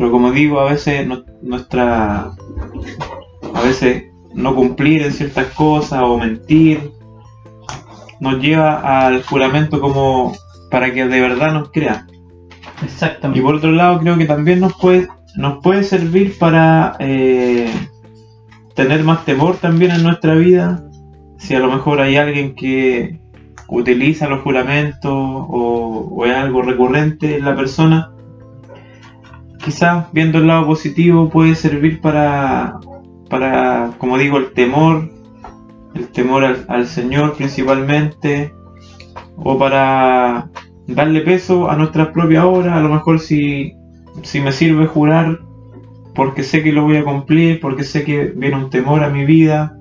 Pero 0.00 0.12
como 0.12 0.32
digo, 0.32 0.60
a 0.60 0.64
veces 0.70 1.06
no- 1.06 1.24
nuestra 1.42 2.30
a 3.54 3.60
veces 3.62 4.04
no 4.34 4.54
cumplir 4.54 5.02
en 5.02 5.12
ciertas 5.12 5.48
cosas 5.48 6.00
o 6.02 6.16
mentir 6.16 6.90
nos 8.18 8.40
lleva 8.40 9.06
al 9.06 9.22
juramento 9.22 9.78
como 9.78 10.32
para 10.70 10.94
que 10.94 11.06
de 11.06 11.20
verdad 11.20 11.52
nos 11.52 11.70
crean. 11.70 12.06
Y 12.80 12.86
Exactamente. 12.86 13.42
por 13.42 13.56
otro 13.56 13.72
lado 13.72 14.00
creo 14.00 14.16
que 14.16 14.24
también 14.24 14.60
nos 14.60 14.72
puede, 14.72 15.06
nos 15.36 15.62
puede 15.62 15.82
servir 15.84 16.38
para 16.38 16.96
eh, 16.98 17.70
tener 18.74 19.04
más 19.04 19.26
temor 19.26 19.56
también 19.58 19.90
en 19.90 20.02
nuestra 20.02 20.34
vida. 20.34 20.82
Si 21.36 21.54
a 21.54 21.60
lo 21.60 21.70
mejor 21.70 22.00
hay 22.00 22.16
alguien 22.16 22.54
que 22.54 23.20
utiliza 23.68 24.28
los 24.30 24.40
juramentos 24.40 25.12
o, 25.12 26.08
o 26.10 26.24
es 26.24 26.34
algo 26.34 26.62
recurrente 26.62 27.36
en 27.36 27.44
la 27.44 27.54
persona, 27.54 28.12
quizás 29.62 30.06
viendo 30.12 30.38
el 30.38 30.46
lado 30.46 30.66
positivo 30.66 31.28
puede 31.28 31.54
servir 31.54 32.00
para, 32.00 32.78
para 33.28 33.92
como 33.98 34.18
digo, 34.18 34.38
el 34.38 34.52
temor, 34.52 35.10
el 35.94 36.08
temor 36.08 36.44
al, 36.44 36.64
al 36.68 36.86
Señor 36.86 37.34
principalmente, 37.34 38.52
o 39.36 39.58
para 39.58 40.50
darle 40.86 41.20
peso 41.20 41.70
a 41.70 41.76
nuestras 41.76 42.08
propias 42.08 42.44
obras, 42.44 42.76
a 42.76 42.80
lo 42.80 42.88
mejor 42.88 43.20
si, 43.20 43.74
si 44.22 44.40
me 44.40 44.52
sirve 44.52 44.86
jurar 44.86 45.40
porque 46.14 46.42
sé 46.42 46.62
que 46.62 46.72
lo 46.72 46.82
voy 46.82 46.96
a 46.96 47.04
cumplir, 47.04 47.60
porque 47.60 47.84
sé 47.84 48.04
que 48.04 48.32
viene 48.36 48.56
un 48.56 48.70
temor 48.70 49.04
a 49.04 49.10
mi 49.10 49.24
vida, 49.24 49.76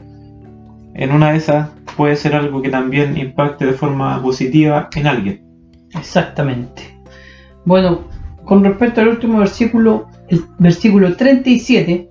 en 0.93 1.11
una 1.11 1.31
de 1.31 1.37
esas 1.37 1.69
puede 1.97 2.15
ser 2.15 2.35
algo 2.35 2.61
que 2.61 2.69
también 2.69 3.17
impacte 3.17 3.65
de 3.65 3.73
forma 3.73 4.21
positiva 4.21 4.89
en 4.95 5.07
alguien. 5.07 5.43
Exactamente. 5.97 6.97
Bueno, 7.65 8.01
con 8.49 8.63
respecto 8.63 8.99
al 8.99 9.09
último 9.09 9.37
versículo, 9.37 10.07
el 10.27 10.43
versículo 10.57 11.15
37, 11.15 12.09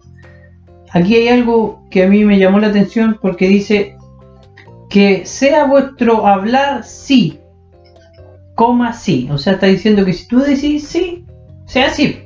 aquí 0.92 1.16
hay 1.16 1.28
algo 1.30 1.82
que 1.90 2.04
a 2.04 2.08
mí 2.08 2.24
me 2.24 2.38
llamó 2.38 2.60
la 2.60 2.68
atención 2.68 3.18
porque 3.20 3.48
dice 3.48 3.96
que 4.88 5.26
sea 5.26 5.64
vuestro 5.64 6.28
hablar 6.28 6.84
sí, 6.84 7.40
coma 8.54 8.92
sí. 8.92 9.28
O 9.32 9.36
sea, 9.36 9.54
está 9.54 9.66
diciendo 9.66 10.04
que 10.04 10.12
si 10.12 10.28
tú 10.28 10.38
decís 10.38 10.86
sí, 10.86 11.26
sea 11.66 11.90
sí. 11.90 12.20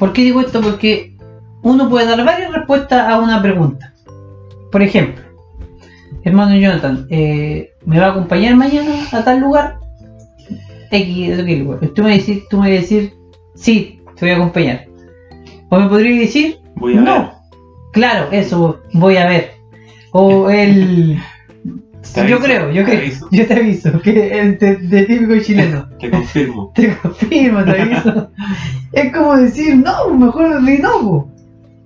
¿Por 0.00 0.12
qué 0.12 0.22
digo 0.22 0.40
esto? 0.40 0.60
Porque 0.60 1.16
uno 1.62 1.88
puede 1.88 2.08
dar 2.08 2.24
varias 2.24 2.52
respuestas 2.52 3.08
a 3.08 3.20
una 3.20 3.40
pregunta. 3.40 3.94
por 4.72 4.82
ejemplo, 4.82 5.22
hermano 6.24 6.56
Jonathan, 6.56 7.06
eh, 7.10 7.74
¿me 7.86 8.00
va 8.00 8.06
a 8.06 8.10
acompañar 8.10 8.56
mañana 8.56 9.06
a 9.12 9.22
tal 9.22 9.38
lugar? 9.38 9.83
X, 10.90 11.38
X 11.38 11.58
lugar. 11.60 11.80
Tú 11.94 12.02
me, 12.02 12.16
decís, 12.18 12.42
tú 12.48 12.58
me 12.58 12.68
vas 12.70 12.78
a 12.78 12.80
decir, 12.80 13.14
sí, 13.54 14.00
te 14.16 14.26
voy 14.26 14.30
a 14.30 14.36
acompañar. 14.36 14.86
O 15.70 15.78
me 15.80 15.88
podrías 15.88 16.20
decir, 16.20 16.58
Voy 16.76 16.96
a 16.96 17.00
no. 17.00 17.18
ver. 17.20 17.30
Claro, 17.92 18.28
eso, 18.32 18.80
voy 18.92 19.16
a 19.16 19.26
ver. 19.26 19.52
O 20.12 20.50
el... 20.50 21.18
Te 22.14 22.28
yo 22.28 22.36
aviso, 22.36 22.40
creo, 22.42 22.70
yo 22.70 22.84
creo, 22.84 22.98
aviso. 22.98 23.28
yo 23.32 23.46
te 23.46 23.54
aviso, 23.54 24.00
que 24.02 24.38
el 24.38 24.58
de, 24.58 24.76
de 24.76 25.04
típico 25.06 25.38
chileno. 25.40 25.88
Te 25.98 26.10
confirmo. 26.10 26.70
Te 26.74 26.94
confirmo, 26.98 27.64
te 27.64 27.80
aviso. 27.80 28.30
es 28.92 29.12
como 29.12 29.36
decir, 29.36 29.76
no, 29.76 30.10
mejor 30.10 30.62
di 30.64 30.78
no. 30.78 31.28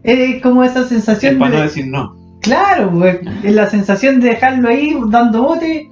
Es 0.02 0.42
como 0.42 0.64
esa 0.64 0.80
Es 0.80 0.88
sensación 0.88 1.38
para 1.38 1.52
de... 1.52 1.56
no 1.58 1.62
decir 1.62 1.86
no. 1.86 2.16
Claro, 2.40 3.04
es 3.06 3.52
la 3.54 3.70
sensación 3.70 4.20
de 4.20 4.30
dejarlo 4.30 4.68
ahí 4.68 4.96
dando 5.08 5.42
bote 5.42 5.88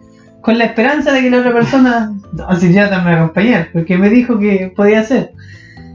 con 0.47 0.59
la 0.59 0.67
esperanza 0.67 1.11
de 1.11 1.23
que 1.23 1.31
la 1.31 1.39
otra 1.39 1.53
persona, 1.53 2.13
así 2.47 2.73
ya 2.73 2.85
me 2.85 3.05
va 3.05 3.11
a 3.11 3.23
acompañar, 3.25 3.69
porque 3.73 3.99
me 3.99 4.09
dijo 4.09 4.39
que 4.39 4.73
podía 4.77 5.01
hacer. 5.01 5.33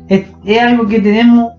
Es, 0.10 0.26
es 0.44 0.60
algo 0.60 0.88
que 0.88 1.00
tenemos, 1.00 1.54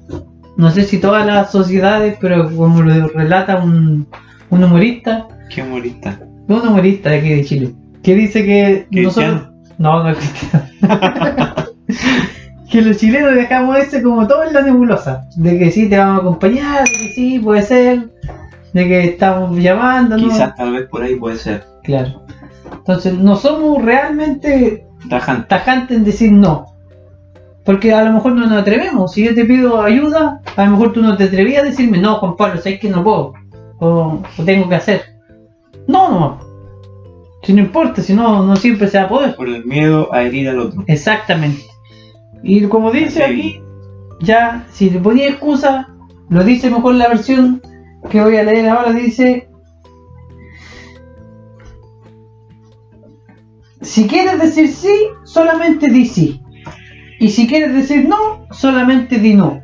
no 0.59 0.70
sé 0.70 0.85
si 0.85 0.98
todas 0.98 1.24
las 1.24 1.50
sociedades, 1.50 2.18
pero 2.20 2.55
como 2.55 2.83
lo 2.83 3.09
relata 3.09 3.57
un, 3.57 4.07
un 4.50 4.64
humorista, 4.64 5.26
Qué 5.48 5.62
humorista. 5.62 6.20
un 6.48 6.68
humorista 6.68 7.09
de 7.09 7.18
aquí 7.18 7.28
de 7.31 7.44
Chile, 7.46 7.74
que 8.02 8.14
dice 8.14 8.44
que 8.44 8.87
nosotros... 8.90 9.48
No, 9.78 10.02
no 10.02 10.11
es 10.11 10.18
cristiano. 10.18 10.66
que 12.70 12.83
los 12.83 12.98
chilenos 12.98 13.35
dejamos 13.35 13.78
ese 13.78 14.02
como 14.02 14.26
todo 14.26 14.44
en 14.44 14.52
la 14.52 14.61
nebulosa. 14.61 15.24
De 15.37 15.59
que 15.59 15.70
sí 15.70 15.88
te 15.88 15.96
vamos 15.96 16.18
a 16.18 16.20
acompañar, 16.20 16.85
de 16.85 16.90
que 16.92 17.09
sí 17.14 17.38
puede 17.38 17.62
ser, 17.62 18.11
de 18.74 18.87
que 18.87 19.05
estamos 19.05 19.59
llamando, 19.59 20.18
¿no? 20.18 20.24
Quizás 20.24 20.55
tal 20.57 20.72
vez 20.72 20.87
por 20.90 21.02
ahí 21.02 21.16
puede 21.16 21.37
ser. 21.37 21.64
Claro. 21.85 22.21
Entonces 22.72 23.14
no 23.18 23.37
somos 23.37 23.82
realmente 23.82 24.87
Tajante. 25.08 25.46
tajantes 25.48 25.96
en 25.96 26.04
decir 26.04 26.32
no. 26.32 26.66
Porque 27.64 27.92
a 27.92 28.02
lo 28.04 28.12
mejor 28.12 28.32
no 28.32 28.46
nos 28.46 28.61
atrevemos. 28.61 29.12
Si 29.12 29.24
yo 29.24 29.35
te 29.35 29.44
pido 29.44 29.80
ayuda, 29.82 30.40
a 30.56 30.64
lo 30.64 30.72
mejor 30.72 30.92
tú 30.92 31.00
no 31.00 31.16
te 31.16 31.24
atrevías 31.24 31.62
a 31.62 31.66
decirme, 31.66 31.98
no, 31.98 32.16
Juan 32.16 32.37
Pablo, 32.37 32.61
sabes 32.61 32.80
que 32.80 32.88
no 32.90 33.04
puedo. 33.04 33.35
O, 33.78 34.20
o 34.38 34.44
tengo 34.44 34.68
que 34.68 34.74
hacer. 34.74 35.02
No, 35.87 36.08
no. 36.08 36.40
Si 37.44 37.52
no 37.52 37.61
importa, 37.61 38.02
si 38.02 38.14
no, 38.14 38.44
no 38.44 38.56
siempre 38.56 38.88
se 38.88 38.98
va 38.98 39.04
a 39.04 39.08
poder. 39.08 39.37
Por 39.37 39.48
el 39.48 39.64
miedo 39.64 40.12
a 40.12 40.22
herir 40.22 40.48
al 40.48 40.58
otro. 40.61 40.85
Exactamente. 40.87 41.62
Y 42.42 42.62
como 42.66 42.90
dice 42.90 43.22
Así. 43.24 43.32
aquí, 43.32 43.62
ya, 44.20 44.66
si 44.70 44.90
le 44.90 44.98
ponía 45.00 45.28
excusa, 45.28 45.88
lo 46.28 46.42
dice 46.44 46.70
mejor 46.70 46.94
la 46.94 47.08
versión 47.08 47.61
que 48.11 48.20
voy 48.20 48.37
a 48.37 48.42
leer 48.42 48.68
ahora, 48.68 48.92
dice, 48.92 49.48
si 53.83 54.07
quieres 54.07 54.40
decir 54.40 54.68
sí, 54.68 54.95
solamente 55.25 55.88
di 55.88 56.07
sí. 56.07 56.42
Y 57.18 57.29
si 57.29 57.47
quieres 57.47 57.75
decir 57.75 58.09
no, 58.09 58.47
solamente 58.51 59.18
di 59.18 59.35
no. 59.35 59.61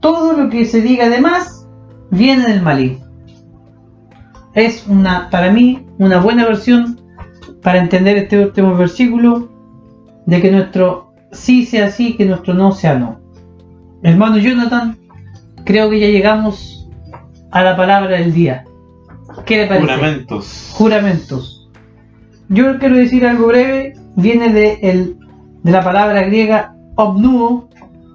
Todo 0.00 0.32
lo 0.32 0.50
que 0.50 0.64
se 0.64 0.80
diga 0.80 1.08
de 1.08 1.20
más 1.20 1.66
viene 2.10 2.46
del 2.48 2.62
maligno. 2.62 3.06
Es 4.54 4.86
una, 4.86 5.30
para 5.30 5.50
mí, 5.50 5.86
una 5.98 6.18
buena 6.18 6.44
versión 6.44 7.00
para 7.62 7.78
entender 7.78 8.16
este 8.16 8.44
último 8.44 8.74
versículo 8.74 9.50
de 10.26 10.40
que 10.40 10.50
nuestro 10.50 11.14
sí 11.30 11.64
sea 11.64 11.90
sí, 11.90 12.16
que 12.16 12.26
nuestro 12.26 12.54
no 12.54 12.72
sea 12.72 12.98
no. 12.98 13.20
Hermano 14.02 14.38
Jonathan, 14.38 14.98
creo 15.64 15.88
que 15.88 16.00
ya 16.00 16.08
llegamos 16.08 16.90
a 17.50 17.62
la 17.62 17.76
palabra 17.76 18.18
del 18.18 18.34
día. 18.34 18.64
¿Qué 19.46 19.58
le 19.58 19.66
parece? 19.66 19.86
Juramentos. 19.86 20.70
Juramentos. 20.74 21.61
Yo 22.52 22.78
quiero 22.78 22.96
decir 22.96 23.26
algo 23.26 23.46
breve, 23.48 23.94
viene 24.16 24.52
de, 24.52 24.78
el- 24.82 25.16
de 25.62 25.72
la 25.72 25.82
palabra 25.82 26.22
griega 26.22 26.74
obnuo, 26.96 27.68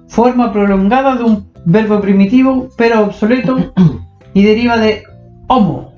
forma 0.06 0.52
prolongada 0.52 1.16
de 1.16 1.24
un 1.24 1.48
verbo 1.64 2.00
primitivo 2.00 2.68
pero 2.76 3.02
obsoleto 3.02 3.72
y 4.34 4.44
deriva 4.44 4.76
de 4.78 5.02
homo, 5.48 5.92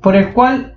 por 0.00 0.16
el 0.16 0.32
cual 0.32 0.74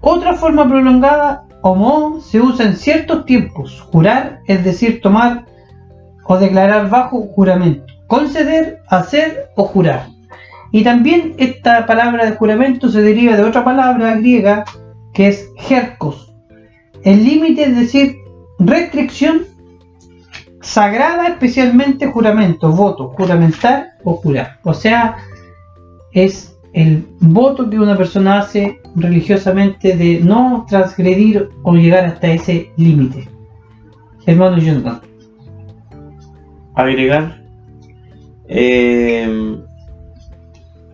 otra 0.00 0.34
forma 0.34 0.68
prolongada, 0.68 1.44
homo, 1.62 2.20
se 2.20 2.40
usa 2.40 2.66
en 2.66 2.76
ciertos 2.76 3.24
tiempos. 3.24 3.80
Jurar, 3.90 4.40
es 4.46 4.62
decir, 4.64 5.00
tomar 5.00 5.44
o 6.24 6.38
declarar 6.38 6.88
bajo 6.88 7.22
juramento. 7.34 7.84
Conceder, 8.06 8.80
hacer 8.88 9.48
o 9.56 9.64
jurar. 9.64 10.06
Y 10.70 10.84
también 10.84 11.34
esta 11.38 11.84
palabra 11.84 12.26
de 12.26 12.36
juramento 12.36 12.88
se 12.88 13.02
deriva 13.02 13.34
de 13.36 13.42
otra 13.42 13.64
palabra 13.64 14.14
griega 14.16 14.64
que 15.12 15.28
es 15.28 15.48
jercos. 15.56 16.27
El 17.04 17.24
límite 17.24 17.64
es 17.64 17.76
decir, 17.76 18.16
restricción 18.58 19.46
sagrada, 20.60 21.28
especialmente 21.28 22.06
juramento, 22.08 22.70
voto, 22.70 23.08
juramentar 23.08 23.92
o 24.04 24.14
jurar. 24.14 24.58
O 24.64 24.74
sea, 24.74 25.16
es 26.12 26.56
el 26.72 27.06
voto 27.20 27.68
que 27.70 27.78
una 27.78 27.96
persona 27.96 28.40
hace 28.40 28.80
religiosamente 28.94 29.96
de 29.96 30.20
no 30.20 30.66
transgredir 30.68 31.48
o 31.62 31.74
llegar 31.74 32.04
hasta 32.04 32.28
ese 32.28 32.70
límite. 32.76 33.28
Hermano 34.26 34.58
Jonathan. 34.58 35.00
agregar 36.74 37.42
eh, 38.46 39.56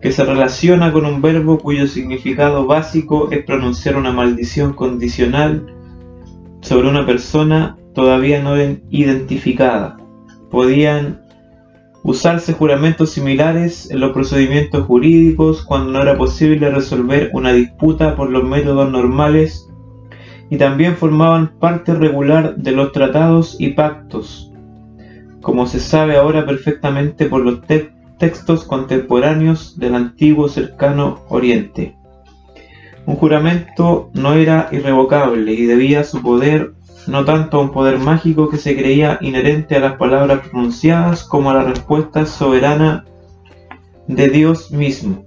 que 0.01 0.11
se 0.11 0.23
relaciona 0.23 0.93
con 0.93 1.05
un 1.05 1.21
verbo 1.21 1.57
cuyo 1.59 1.87
significado 1.87 2.65
básico 2.65 3.29
es 3.31 3.43
pronunciar 3.43 3.97
una 3.97 4.11
maldición 4.11 4.73
condicional 4.73 5.74
sobre 6.65 6.89
una 6.89 7.05
persona 7.05 7.77
todavía 7.93 8.41
no 8.41 8.57
identificada. 8.89 9.97
Podían 10.49 11.21
usarse 12.03 12.53
juramentos 12.53 13.11
similares 13.11 13.89
en 13.91 13.99
los 13.99 14.11
procedimientos 14.13 14.85
jurídicos 14.85 15.63
cuando 15.63 15.91
no 15.91 16.01
era 16.01 16.17
posible 16.17 16.69
resolver 16.69 17.29
una 17.33 17.53
disputa 17.53 18.15
por 18.15 18.29
los 18.31 18.43
métodos 18.43 18.91
normales 18.91 19.69
y 20.49 20.57
también 20.57 20.95
formaban 20.95 21.53
parte 21.59 21.93
regular 21.93 22.55
de 22.55 22.71
los 22.71 22.91
tratados 22.91 23.55
y 23.59 23.69
pactos 23.69 24.51
como 25.45 25.67
se 25.67 25.79
sabe 25.79 26.17
ahora 26.17 26.43
perfectamente 26.43 27.27
por 27.27 27.45
los 27.45 27.61
te- 27.61 27.93
textos 28.17 28.63
contemporáneos 28.63 29.77
del 29.77 29.93
antiguo 29.93 30.47
cercano 30.47 31.19
Oriente. 31.29 31.95
Un 33.05 33.15
juramento 33.15 34.09
no 34.13 34.33
era 34.33 34.69
irrevocable 34.71 35.53
y 35.53 35.65
debía 35.65 36.03
su 36.03 36.21
poder 36.21 36.73
no 37.07 37.23
tanto 37.23 37.57
a 37.57 37.61
un 37.61 37.71
poder 37.71 37.99
mágico 37.99 38.49
que 38.49 38.57
se 38.57 38.75
creía 38.75 39.19
inherente 39.21 39.75
a 39.75 39.79
las 39.79 39.97
palabras 39.97 40.47
pronunciadas 40.47 41.23
como 41.23 41.51
a 41.51 41.53
la 41.53 41.63
respuesta 41.63 42.25
soberana 42.25 43.05
de 44.07 44.29
Dios 44.29 44.71
mismo. 44.71 45.23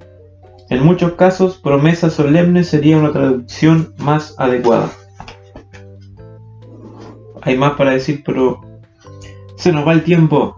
En 0.71 0.85
muchos 0.85 1.13
casos, 1.13 1.57
promesa 1.57 2.11
solemne 2.11 2.65
sería 2.65 2.99
una 2.99 3.13
traducción 3.13 3.95
más 3.99 4.35
adecuada. 4.39 4.91
Hay 7.43 7.57
más 7.57 7.73
para 7.75 7.93
decir, 7.93 8.23
pero 8.27 8.61
se 9.57 9.73
nos 9.73 9.87
va 9.87 9.93
el 9.93 10.05
tiempo. 10.05 10.57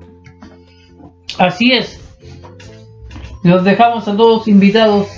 Así 1.38 1.72
es. 1.72 2.00
Los 3.44 3.62
dejamos 3.64 4.08
a 4.08 4.16
todos 4.16 4.48
invitados 4.48 5.08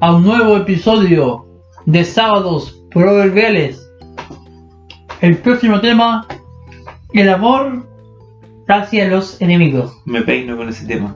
a 0.00 0.14
un 0.14 0.24
nuevo 0.24 0.56
episodio 0.56 1.46
de 1.84 2.04
Sábados 2.04 2.82
Proverbiales. 2.90 3.86
El 5.20 5.36
próximo 5.38 5.80
tema, 5.80 6.26
el 7.12 7.28
amor 7.28 7.86
hacia 8.66 9.08
los 9.08 9.38
enemigos. 9.42 9.94
Me 10.06 10.22
peino 10.22 10.56
con 10.56 10.70
ese 10.70 10.86
tema. 10.86 11.14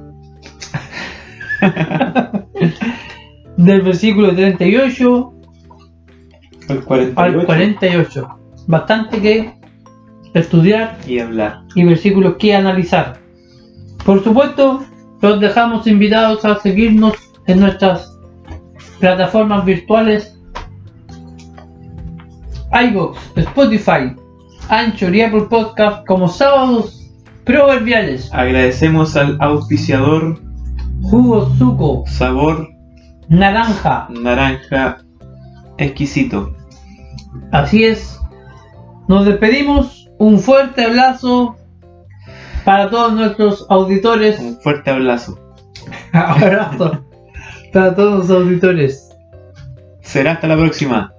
Del 3.57 3.83
versículo 3.83 4.35
38 4.35 5.33
El 6.69 6.85
48 6.85 7.41
al 7.41 7.47
48. 7.47 8.29
Bastante 8.67 9.21
que 9.23 9.55
estudiar 10.35 10.99
y 11.07 11.21
hablar. 11.21 11.63
y 11.75 11.85
versículos 11.85 12.37
que 12.39 12.55
analizar. 12.55 13.19
Por 14.05 14.23
supuesto, 14.23 14.85
los 15.23 15.41
dejamos 15.41 15.87
invitados 15.87 16.45
a 16.45 16.61
seguirnos 16.61 17.15
en 17.47 17.61
nuestras 17.61 18.14
plataformas 18.99 19.65
virtuales 19.65 20.39
iVoox, 22.73 23.17
Spotify, 23.37 24.15
Anchor 24.69 25.15
y 25.15 25.23
Apple 25.23 25.47
Podcast 25.49 26.07
como 26.07 26.29
sábados 26.29 27.01
proverbiales, 27.45 28.33
Agradecemos 28.33 29.17
al 29.17 29.37
auspiciador 29.41 30.41
jugo 31.03 31.51
suco, 31.57 32.05
sabor 32.07 32.69
naranja. 33.29 34.09
naranja 34.11 34.99
exquisito. 35.79 36.53
Así 37.53 37.85
es. 37.85 38.19
Nos 39.09 39.27
despedimos. 39.27 40.09
Un 40.19 40.39
fuerte 40.39 40.85
abrazo 40.85 41.57
para 42.65 42.89
todos 42.89 43.13
nuestros 43.13 43.67
auditores. 43.69 44.39
Un 44.39 44.57
fuerte 44.61 44.91
abrazo. 44.91 45.39
Abrazo 46.13 47.05
para 47.75 47.95
todos 47.95 48.29
los 48.29 48.31
auditores. 48.31 49.11
Será 50.01 50.33
hasta 50.33 50.47
la 50.47 50.57
próxima. 50.57 51.14